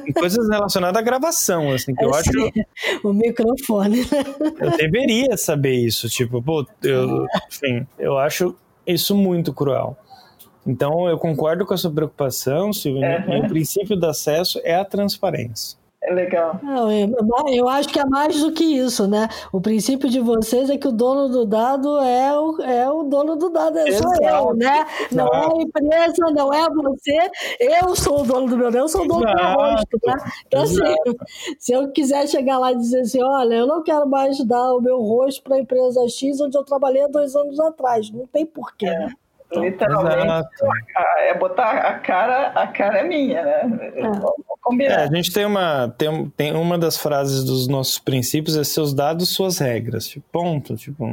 [0.07, 2.31] em coisas relacionadas à gravação, assim, que eu, eu acho.
[3.03, 4.05] O microfone.
[4.59, 9.97] Eu deveria saber isso, tipo, pô, eu, enfim, eu acho isso muito cruel.
[10.65, 13.01] Então, eu concordo com a sua preocupação, Silvio.
[13.01, 13.39] Uhum.
[13.39, 15.80] O princípio do acesso é a transparência.
[16.03, 16.59] É legal.
[16.63, 17.15] Não, eu,
[17.49, 19.27] eu, acho que é mais do que isso, né?
[19.51, 23.35] O princípio de vocês é que o dono do dado é o, é o dono
[23.35, 24.83] do dado, é só eu, né?
[25.11, 29.03] Não é a empresa, não é você, eu sou o dono do meu, eu sou
[29.03, 29.37] o dono Exato.
[29.37, 30.15] do meu rosto, né?
[30.47, 30.75] Então, assim,
[31.59, 34.81] se eu quiser chegar lá e dizer assim, olha, eu não quero mais dar o
[34.81, 38.43] meu rosto para a empresa X, onde eu trabalhei há dois anos atrás, não tem
[38.43, 38.99] porquê, é.
[38.99, 39.13] né?
[39.53, 40.45] Literalmente,
[41.19, 43.91] é botar a cara, a cara é minha, né?
[43.95, 44.51] É.
[44.83, 48.93] É, a gente tem uma, tem, tem uma das frases dos nossos princípios é seus
[48.93, 50.07] dados, suas regras.
[50.07, 50.75] Tipo, ponto.
[50.75, 51.05] Tipo,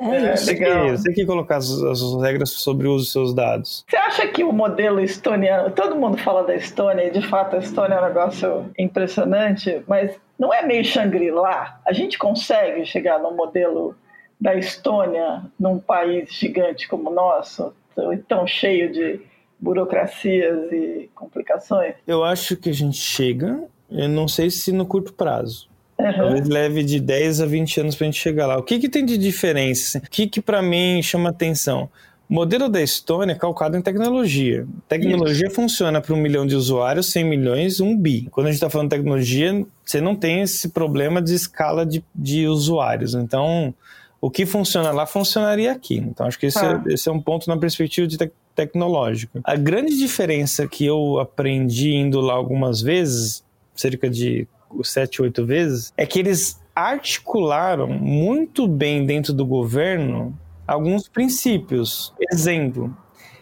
[0.00, 3.84] é, você, que, você que colocar as, as, regras sobre o uso dos seus dados.
[3.88, 7.60] Você acha que o modelo estoniano, todo mundo fala da Estônia, e de fato a
[7.60, 11.80] Estônia é um negócio impressionante, mas não é meio Shangri-La?
[11.86, 13.94] A gente consegue chegar no modelo
[14.40, 17.72] da Estônia num país gigante como o nosso,
[18.28, 19.20] tão cheio de
[19.58, 21.94] burocracias e complicações?
[22.06, 25.68] Eu acho que a gente chega, eu não sei se no curto prazo.
[25.98, 26.12] Uhum.
[26.12, 28.56] Talvez leve de 10 a 20 anos para a gente chegar lá.
[28.56, 29.98] O que, que tem de diferença?
[29.98, 31.90] O que, que para mim chama atenção?
[32.30, 34.66] O modelo da Estônia é calcado em tecnologia.
[34.86, 35.56] Tecnologia Isso.
[35.56, 38.28] funciona para um milhão de usuários, 100 milhões, um bi.
[38.30, 42.04] Quando a gente está falando de tecnologia, você não tem esse problema de escala de,
[42.14, 43.14] de usuários.
[43.14, 43.74] Então,
[44.20, 45.96] o que funciona lá funcionaria aqui.
[45.96, 46.82] Então, acho que esse, ah.
[46.86, 49.40] é, esse é um ponto na perspectiva de te tecnológica.
[49.44, 54.48] A grande diferença que eu aprendi indo lá algumas vezes, cerca de
[54.82, 62.12] sete, oito vezes, é que eles articularam muito bem dentro do governo alguns princípios.
[62.32, 62.94] Exemplo,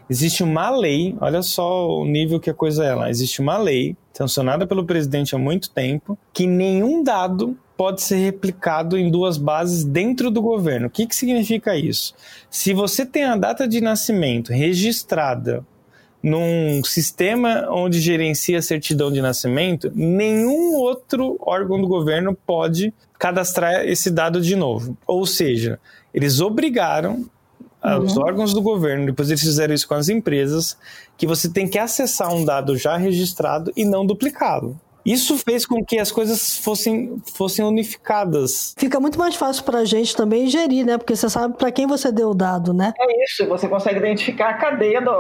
[0.09, 3.09] existe uma lei, olha só o nível que a coisa é lá.
[3.09, 8.97] Existe uma lei sancionada pelo presidente há muito tempo que nenhum dado pode ser replicado
[8.97, 10.87] em duas bases dentro do governo.
[10.87, 12.15] O que, que significa isso?
[12.49, 15.63] Se você tem a data de nascimento registrada
[16.23, 23.87] num sistema onde gerencia a certidão de nascimento, nenhum outro órgão do governo pode cadastrar
[23.87, 24.97] esse dado de novo.
[25.07, 25.79] Ou seja,
[26.15, 27.27] eles obrigaram
[27.95, 28.05] uhum.
[28.05, 30.77] os órgãos do governo, depois eles fizeram isso com as empresas,
[31.17, 34.77] que você tem que acessar um dado já registrado e não duplicá-lo.
[35.07, 38.75] Isso fez com que as coisas fossem, fossem unificadas.
[38.77, 40.99] Fica muito mais fácil para a gente também gerir, né?
[40.99, 42.93] Porque você sabe para quem você deu o dado, né?
[42.99, 45.13] É isso, você consegue identificar a cadeia, do,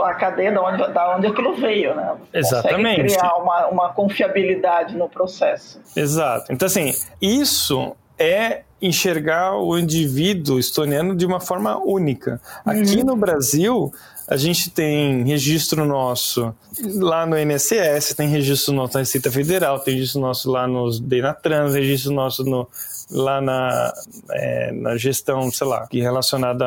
[0.00, 2.14] a cadeia de onde, da onde aquilo veio, né?
[2.32, 3.16] Você Exatamente.
[3.16, 5.80] criar uma, uma confiabilidade no processo.
[5.96, 6.52] Exato.
[6.52, 12.40] Então, assim, isso é enxergar o indivíduo estoniano de uma forma única.
[12.64, 13.04] Aqui uhum.
[13.04, 13.92] no Brasil,
[14.28, 16.54] a gente tem registro nosso
[16.96, 21.70] lá no INSS, tem registro nosso na Receita Federal, tem registro nosso lá no Denatran,
[21.70, 22.68] registro nosso no,
[23.10, 23.92] lá na,
[24.32, 26.64] é, na gestão, sei lá, que relacionada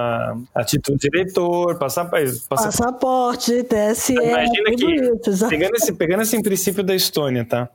[0.54, 6.84] a título de diretor, passaporte, passaporte, TSE, Imagina que, isso, pegando esse, pegando esse princípio
[6.84, 7.70] da Estônia, tá?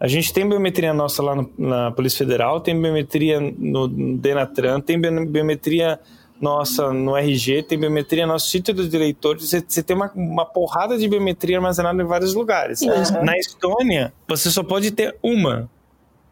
[0.00, 5.00] A gente tem biometria nossa lá no, na Polícia Federal, tem biometria no Denatran, tem
[5.00, 5.98] biometria
[6.40, 10.46] nossa no RG, tem biometria no nosso título de eleitor, você, você tem uma, uma
[10.46, 12.80] porrada de biometria armazenada em vários lugares.
[12.82, 13.24] Uhum.
[13.24, 15.68] Na Estônia, você só pode ter uma.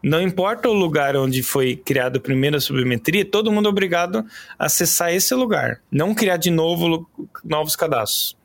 [0.01, 4.25] Não importa o lugar onde foi criada a primeira biometria, todo mundo é obrigado
[4.57, 5.81] a acessar esse lugar.
[5.91, 7.05] Não criar de novo
[7.43, 8.37] novos cadastros.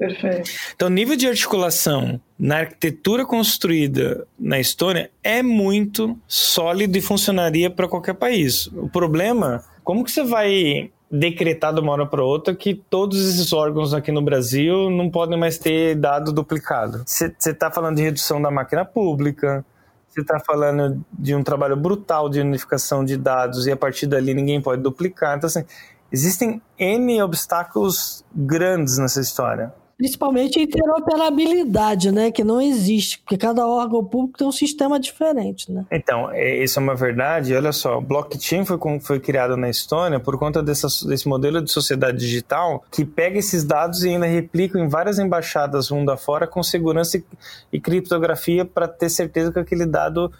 [0.00, 0.50] Perfeito.
[0.74, 7.68] Então, o nível de articulação na arquitetura construída na Estônia é muito sólido e funcionaria
[7.68, 8.66] para qualquer país.
[8.68, 13.52] O problema, como que você vai decretar de uma hora para outra que todos esses
[13.52, 17.02] órgãos aqui no Brasil não podem mais ter dado duplicado.
[17.04, 19.62] Você está falando de redução da máquina pública,
[20.08, 24.32] você está falando de um trabalho brutal de unificação de dados e a partir dali
[24.32, 25.36] ninguém pode duplicar.
[25.36, 25.64] Então, assim,
[26.10, 29.78] existem N obstáculos grandes nessa história.
[30.00, 32.30] Principalmente interoperabilidade, né?
[32.30, 35.84] Que não existe, porque cada órgão público tem um sistema diferente, né?
[35.92, 37.54] Então, é, isso é uma verdade.
[37.54, 42.16] Olha só, blockchain foi, foi criado na Estônia por conta dessa, desse modelo de sociedade
[42.16, 47.18] digital que pega esses dados e ainda replica em várias embaixadas mundo afora com segurança
[47.18, 47.24] e,
[47.70, 50.32] e criptografia para ter certeza que aquele dado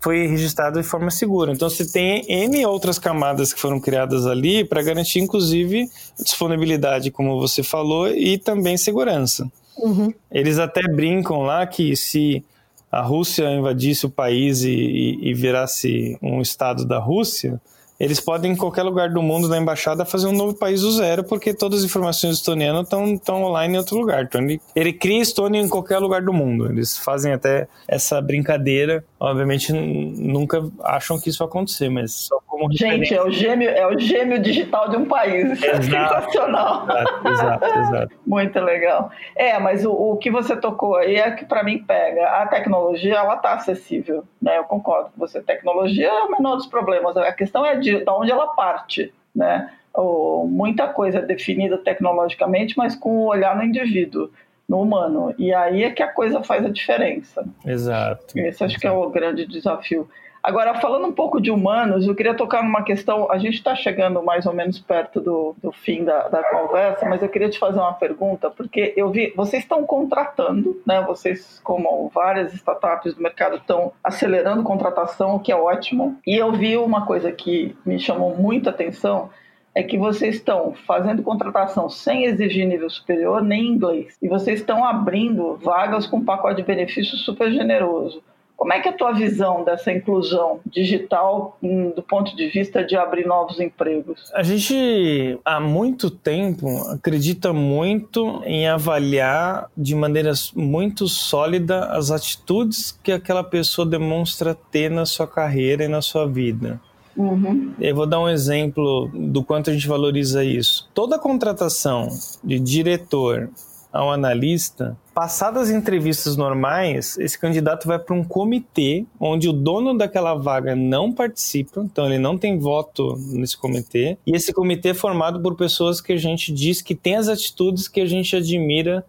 [0.00, 1.52] foi registrado de forma segura.
[1.52, 5.88] Então você tem N outras camadas que foram criadas ali para garantir, inclusive,
[6.22, 9.50] disponibilidade, como você falou, e também segurança.
[9.78, 10.12] Uhum.
[10.30, 12.44] Eles até brincam lá que se
[12.90, 17.60] a Rússia invadisse o país e, e, e virasse um estado da Rússia,
[17.98, 21.24] eles podem, em qualquer lugar do mundo, na embaixada, fazer um novo país do zero,
[21.24, 24.22] porque todas as informações estonianas estão online em outro lugar.
[24.22, 26.70] Então, ele, ele cria Estônia em qualquer lugar do mundo.
[26.70, 29.04] Eles fazem até essa brincadeira.
[29.20, 33.84] Obviamente, nunca acham que isso vai acontecer, mas só como Gente, é o, gêmeo, é
[33.84, 35.60] o gêmeo digital de um país.
[35.68, 36.86] É Sensacional.
[36.88, 38.14] Exato, exato, exato.
[38.24, 39.10] Muito legal.
[39.34, 42.28] É, mas o, o que você tocou aí é que, para mim, pega.
[42.28, 44.22] A tecnologia, ela está acessível.
[44.40, 44.56] Né?
[44.56, 45.40] Eu concordo com você.
[45.42, 47.16] Tecnologia é o menor dos problemas.
[47.16, 49.70] A questão é de de, de onde ela parte, né?
[49.94, 54.30] Ou, muita coisa definida tecnologicamente, mas com o olhar no indivíduo,
[54.68, 55.34] no humano.
[55.38, 57.44] E aí é que a coisa faz a diferença.
[57.64, 58.38] Exato.
[58.38, 60.08] Esse acho que é o grande desafio.
[60.42, 63.30] Agora, falando um pouco de humanos, eu queria tocar numa questão.
[63.30, 67.22] A gente está chegando mais ou menos perto do, do fim da, da, conversa, mas
[67.22, 69.32] eu queria te fazer uma pergunta, porque eu vi.
[69.36, 71.02] Vocês estão contratando, né?
[71.02, 76.18] Vocês, como várias startups do mercado, estão acelerando contratação, o que é ótimo.
[76.26, 79.30] E eu vi uma coisa que me chamou muita atenção
[79.74, 84.16] é que vocês estão fazendo contratação sem exigir nível superior nem inglês.
[84.20, 88.22] E vocês estão abrindo vagas com pacote de benefícios super generoso.
[88.58, 92.96] Como é que é a tua visão dessa inclusão digital do ponto de vista de
[92.96, 94.32] abrir novos empregos?
[94.34, 102.98] A gente há muito tempo acredita muito em avaliar de maneira muito sólida as atitudes
[103.00, 106.80] que aquela pessoa demonstra ter na sua carreira e na sua vida.
[107.18, 107.74] Uhum.
[107.80, 110.88] Eu vou dar um exemplo do quanto a gente valoriza isso.
[110.94, 112.08] Toda contratação
[112.44, 113.50] de diretor
[113.92, 119.96] ao analista, passadas as entrevistas normais, esse candidato vai para um comitê onde o dono
[119.96, 124.94] daquela vaga não participa, então ele não tem voto nesse comitê, e esse comitê é
[124.94, 129.04] formado por pessoas que a gente diz que tem as atitudes que a gente admira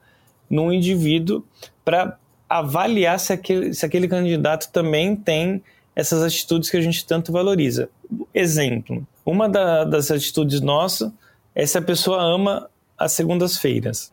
[0.49, 1.43] num indivíduo
[1.83, 2.17] para
[2.49, 5.61] avaliar se aquele, se aquele candidato também tem
[5.99, 7.89] essas atitudes que a gente tanto valoriza.
[8.33, 11.13] Exemplo, uma da, das atitudes nossa
[11.53, 14.11] é se a pessoa ama às segundas-feiras.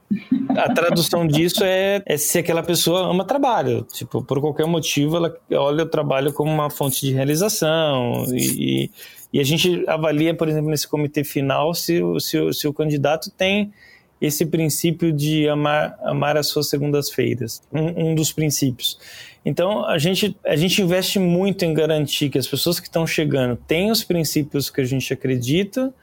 [0.50, 3.86] A tradução disso é, é, se aquela pessoa ama trabalho.
[3.92, 8.24] Tipo, por qualquer motivo, ela olha o trabalho como uma fonte de realização.
[8.32, 8.90] E,
[9.32, 13.72] e a gente avalia, por exemplo, nesse comitê final, se, se, se o candidato tem
[14.20, 17.62] esse princípio de amar, amar as suas segundas-feiras.
[17.72, 18.98] Um, um dos princípios.
[19.46, 23.54] Então, a gente, a gente investe muito em garantir que as pessoas que estão chegando
[23.54, 25.94] têm os princípios que a gente acredita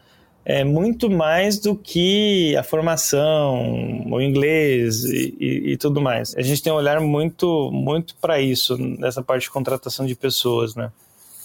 [0.45, 6.33] é muito mais do que a formação, o inglês e, e, e tudo mais.
[6.37, 10.73] A gente tem um olhar muito, muito para isso nessa parte de contratação de pessoas,
[10.73, 10.89] né?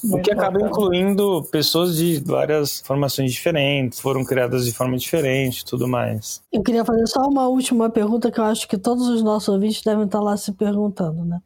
[0.04, 5.88] O que acaba incluindo pessoas de várias formações diferentes, foram criadas de forma diferente tudo
[5.88, 6.42] mais.
[6.52, 9.82] Eu queria fazer só uma última pergunta que eu acho que todos os nossos ouvintes
[9.82, 11.40] devem estar lá se perguntando, né?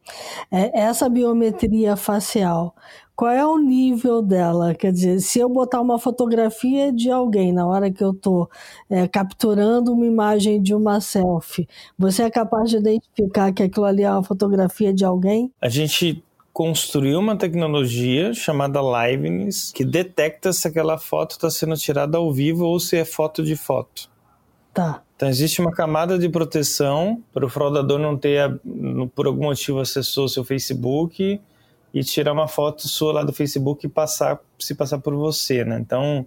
[0.50, 2.74] É, essa biometria facial,
[3.14, 4.74] qual é o nível dela?
[4.74, 8.50] Quer dizer, se eu botar uma fotografia de alguém na hora que eu estou
[8.90, 14.02] é, capturando uma imagem de uma selfie, você é capaz de identificar que aquilo ali
[14.02, 15.52] é uma fotografia de alguém?
[15.60, 16.22] A gente
[16.52, 22.66] construiu uma tecnologia chamada Liveness que detecta se aquela foto está sendo tirada ao vivo
[22.66, 24.10] ou se é foto de foto.
[24.74, 25.02] Tá.
[25.16, 28.60] Então existe uma camada de proteção para o fraudador não ter,
[29.14, 31.40] por algum motivo, acessou seu Facebook
[31.94, 35.78] e tirar uma foto sua lá do Facebook e passar, se passar por você, né?
[35.78, 36.26] Então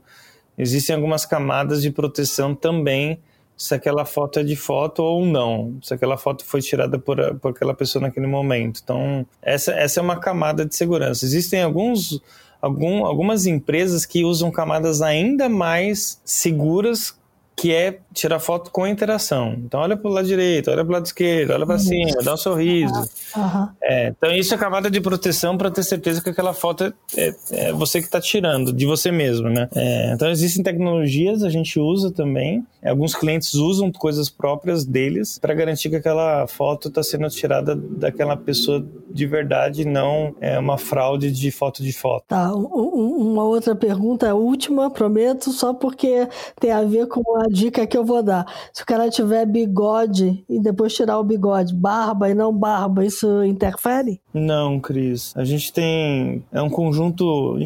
[0.58, 3.20] existem algumas camadas de proteção também
[3.58, 7.52] se aquela foto é de foto ou não, se aquela foto foi tirada por, por
[7.52, 8.82] aquela pessoa naquele momento.
[8.84, 11.26] Então, essa, essa é uma camada de segurança.
[11.26, 12.22] Existem alguns,
[12.62, 17.18] algum, algumas empresas que usam camadas ainda mais seguras
[17.56, 19.54] que é tirar foto com interação.
[19.58, 22.34] Então, olha para o lado direito, olha para o lado esquerdo, olha para cima, dá
[22.34, 22.94] um sorriso.
[23.36, 23.70] Uhum.
[23.84, 27.74] É, então, isso é camada de proteção para ter certeza que aquela foto é, é
[27.74, 29.68] você que está tirando, de você mesmo, né?
[29.76, 32.66] É, então, existem tecnologias, a gente usa também.
[32.84, 38.38] Alguns clientes usam coisas próprias deles para garantir que aquela foto está sendo tirada daquela
[38.38, 42.26] pessoa de verdade, não é uma fraude de foto de foto.
[42.28, 46.28] Tá, um, uma outra pergunta, a última, prometo, só porque
[46.60, 48.46] tem a ver com a dica que eu vou dar.
[48.72, 53.44] Se o cara tiver bigode e depois tirar o bigode, barba e não barba, isso
[53.44, 54.22] interfere?
[54.34, 55.34] Não, Cris.
[55.36, 56.44] A gente tem.
[56.52, 57.58] É um conjunto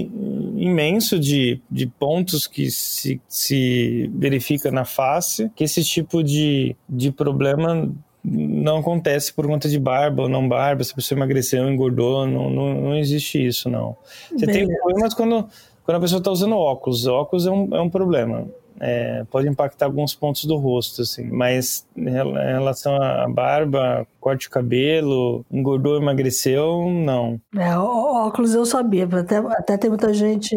[0.57, 7.11] imenso de, de pontos que se, se verifica na face que esse tipo de, de
[7.11, 7.89] problema
[8.23, 12.27] não acontece por conta de barba ou não barba, se a pessoa emagreceu ou engordou,
[12.27, 13.95] não, não, não existe isso, não.
[14.29, 14.67] Você Beleza.
[14.67, 15.47] tem problemas quando,
[15.83, 17.07] quando a pessoa está usando óculos.
[17.07, 18.47] óculos é um, é um problema
[18.79, 21.29] é, pode impactar alguns pontos do rosto, assim.
[21.29, 27.39] Mas em relação à barba, corte de cabelo, engordou, emagreceu, não.
[27.55, 29.07] É, óculos eu sabia.
[29.11, 30.55] Até, até tem muita gente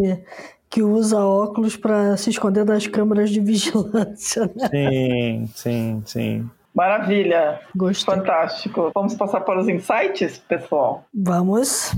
[0.71, 4.51] que usa óculos para se esconder das câmeras de vigilância.
[4.57, 4.69] Né?
[4.71, 6.51] Sim, sim, sim.
[6.75, 7.61] Maravilha.
[7.77, 8.15] Gostei.
[8.15, 8.91] Fantástico.
[8.95, 11.05] Vamos passar para os insights, pessoal?
[11.13, 11.93] Vamos.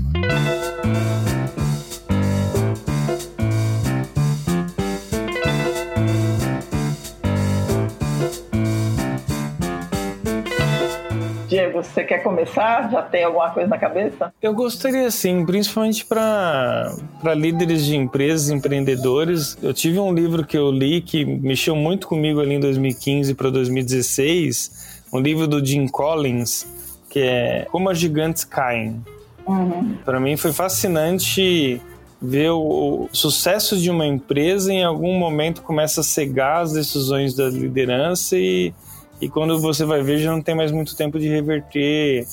[11.55, 12.91] Diego, você quer começar?
[12.91, 14.33] Já tem alguma coisa na cabeça?
[14.41, 16.93] Eu gostaria sim, principalmente para
[17.33, 19.57] líderes de empresas, empreendedores.
[19.63, 23.49] Eu tive um livro que eu li que mexeu muito comigo ali em 2015 para
[23.49, 26.67] 2016, um livro do Jim Collins,
[27.09, 29.01] que é Como as Gigantes Caem.
[29.47, 29.95] Uhum.
[30.03, 31.81] Para mim foi fascinante
[32.21, 37.47] ver o, sucesso de uma empresa em algum momento começa a cegar as decisões da
[37.47, 38.73] liderança e
[39.21, 42.25] e quando você vai ver já não tem mais muito tempo de reverter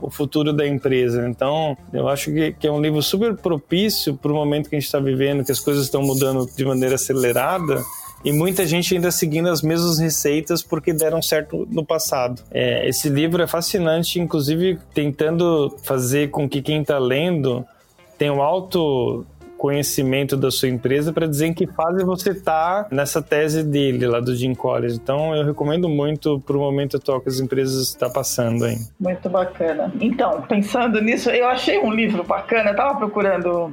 [0.00, 1.26] o futuro da empresa.
[1.28, 4.78] Então, eu acho que, que é um livro super propício para o momento que a
[4.78, 7.82] gente está vivendo, que as coisas estão mudando de maneira acelerada
[8.24, 12.42] e muita gente ainda seguindo as mesmas receitas porque deram certo no passado.
[12.50, 17.64] É, esse livro é fascinante, inclusive tentando fazer com que quem está lendo
[18.18, 19.26] tenha um alto
[19.64, 24.20] conhecimento da sua empresa para dizer em que fase você está nessa tese dele lá
[24.20, 24.94] do Jim Collins.
[24.94, 28.76] Então eu recomendo muito para o momento atual que as empresas estão passando aí.
[29.00, 29.90] Muito bacana.
[29.98, 33.72] Então, pensando nisso, eu achei um livro bacana, estava procurando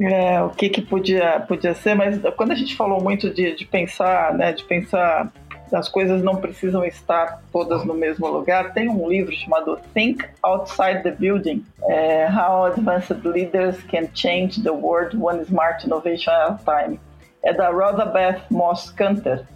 [0.00, 3.66] é, o que, que podia, podia ser, mas quando a gente falou muito de, de
[3.66, 5.30] pensar, né, de pensar
[5.72, 8.72] as coisas não precisam estar todas no mesmo lugar.
[8.72, 14.70] Tem um livro chamado Think Outside the Building: é, How Advanced Leaders Can Change the
[14.70, 17.00] World One Smart Innovation at a Time.
[17.42, 19.46] É da Rhoda Beth Moss Canter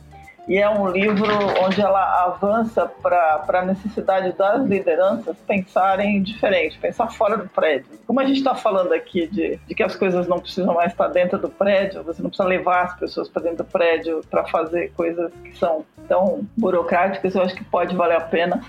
[0.51, 1.33] e é um livro
[1.65, 7.87] onde ela avança para a necessidade das lideranças pensarem diferente, pensar fora do prédio.
[8.05, 11.07] Como a gente está falando aqui de, de que as coisas não precisam mais estar
[11.07, 14.91] dentro do prédio, você não precisa levar as pessoas para dentro do prédio para fazer
[14.97, 18.61] coisas que são tão burocráticas, eu acho que pode valer a pena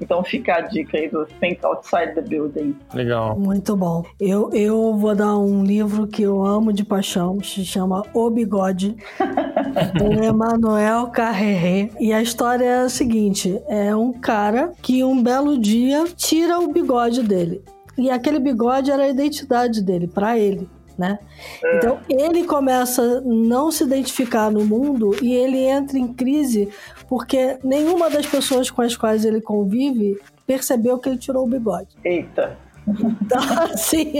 [0.00, 2.76] então fica a dica aí do Think Outside the Building.
[2.92, 3.38] Legal.
[3.38, 4.04] Muito bom.
[4.20, 8.96] Eu, eu vou dar um livro que eu amo de paixão, se chama O Bigode,
[9.98, 11.90] do Emmanuel Carreré.
[11.98, 16.72] E a história é a seguinte: é um cara que um belo dia tira o
[16.72, 17.62] bigode dele.
[17.98, 20.68] E aquele bigode era a identidade dele, para ele.
[20.98, 21.18] Né?
[21.62, 21.76] É.
[21.76, 26.70] Então ele começa a não se identificar no mundo e ele entra em crise
[27.08, 31.88] porque nenhuma das pessoas com as quais ele convive percebeu que ele tirou o bigode.
[32.04, 32.56] Eita.
[32.88, 33.42] Então,
[33.72, 34.12] assim,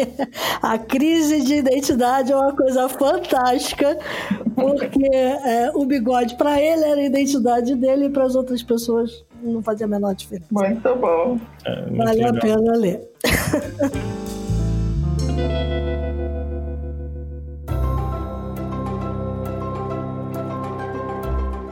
[0.61, 3.97] a crise de identidade é uma coisa fantástica,
[4.55, 9.25] porque é, o bigode para ele era a identidade dele e para as outras pessoas
[9.43, 10.49] não fazia a menor diferença.
[10.51, 11.39] Muito bom.
[11.65, 12.37] É, muito vale legal.
[12.37, 13.09] a pena ler.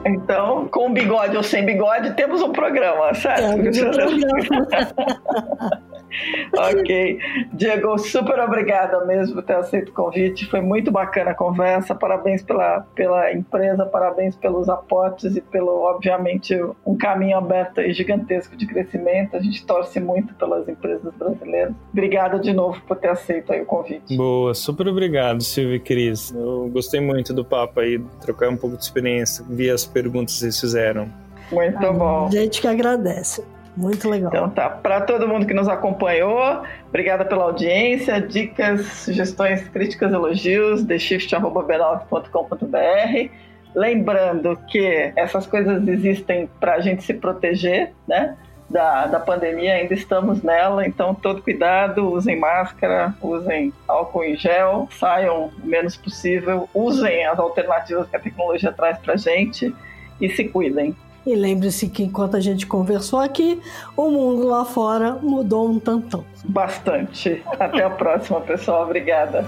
[0.07, 3.63] Então, com bigode ou sem bigode, temos um programa, certo?
[3.63, 5.83] Temos um programa.
[6.57, 7.19] ok.
[7.53, 10.47] Diego, super obrigada mesmo por ter aceito o convite.
[10.47, 11.95] Foi muito bacana a conversa.
[11.95, 16.55] Parabéns pela, pela empresa, parabéns pelos aportes e pelo, obviamente,
[16.87, 19.37] um caminho aberto e gigantesco de crescimento.
[19.37, 21.75] A gente torce muito pelas empresas brasileiras.
[21.93, 24.17] Obrigada de novo por ter aceito aí o convite.
[24.17, 26.33] Boa, super obrigado, Silvio e Cris.
[26.35, 30.41] Eu gostei muito do papo aí, trocar um pouco de experiência, ver as perguntas que
[30.41, 31.09] vocês fizeram.
[31.51, 32.31] Muito bom.
[32.31, 33.45] Gente que agradece.
[33.77, 34.31] Muito legal.
[34.33, 40.85] Então tá, para todo mundo que nos acompanhou, obrigada pela audiência, dicas, sugestões, críticas, elogios,
[40.85, 43.31] theshift.com.br.
[43.75, 48.37] Lembrando que essas coisas existem para a gente se proteger, né?
[48.71, 54.89] Da, da pandemia, ainda estamos nela, então todo cuidado, usem máscara, usem álcool em gel,
[54.91, 59.75] saiam o menos possível, usem as alternativas que a tecnologia traz para gente
[60.19, 60.97] e se cuidem.
[61.27, 63.61] E lembre-se que enquanto a gente conversou aqui,
[63.97, 66.25] o mundo lá fora mudou um tantão.
[66.45, 67.43] Bastante.
[67.59, 68.85] Até a próxima, pessoal.
[68.85, 69.45] Obrigada.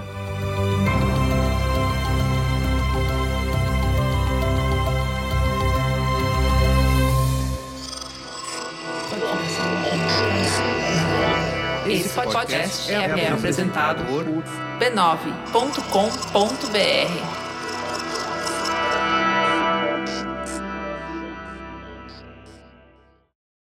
[11.87, 14.25] Esse podcast é, é apresentado por
[14.79, 17.36] b9.com.br.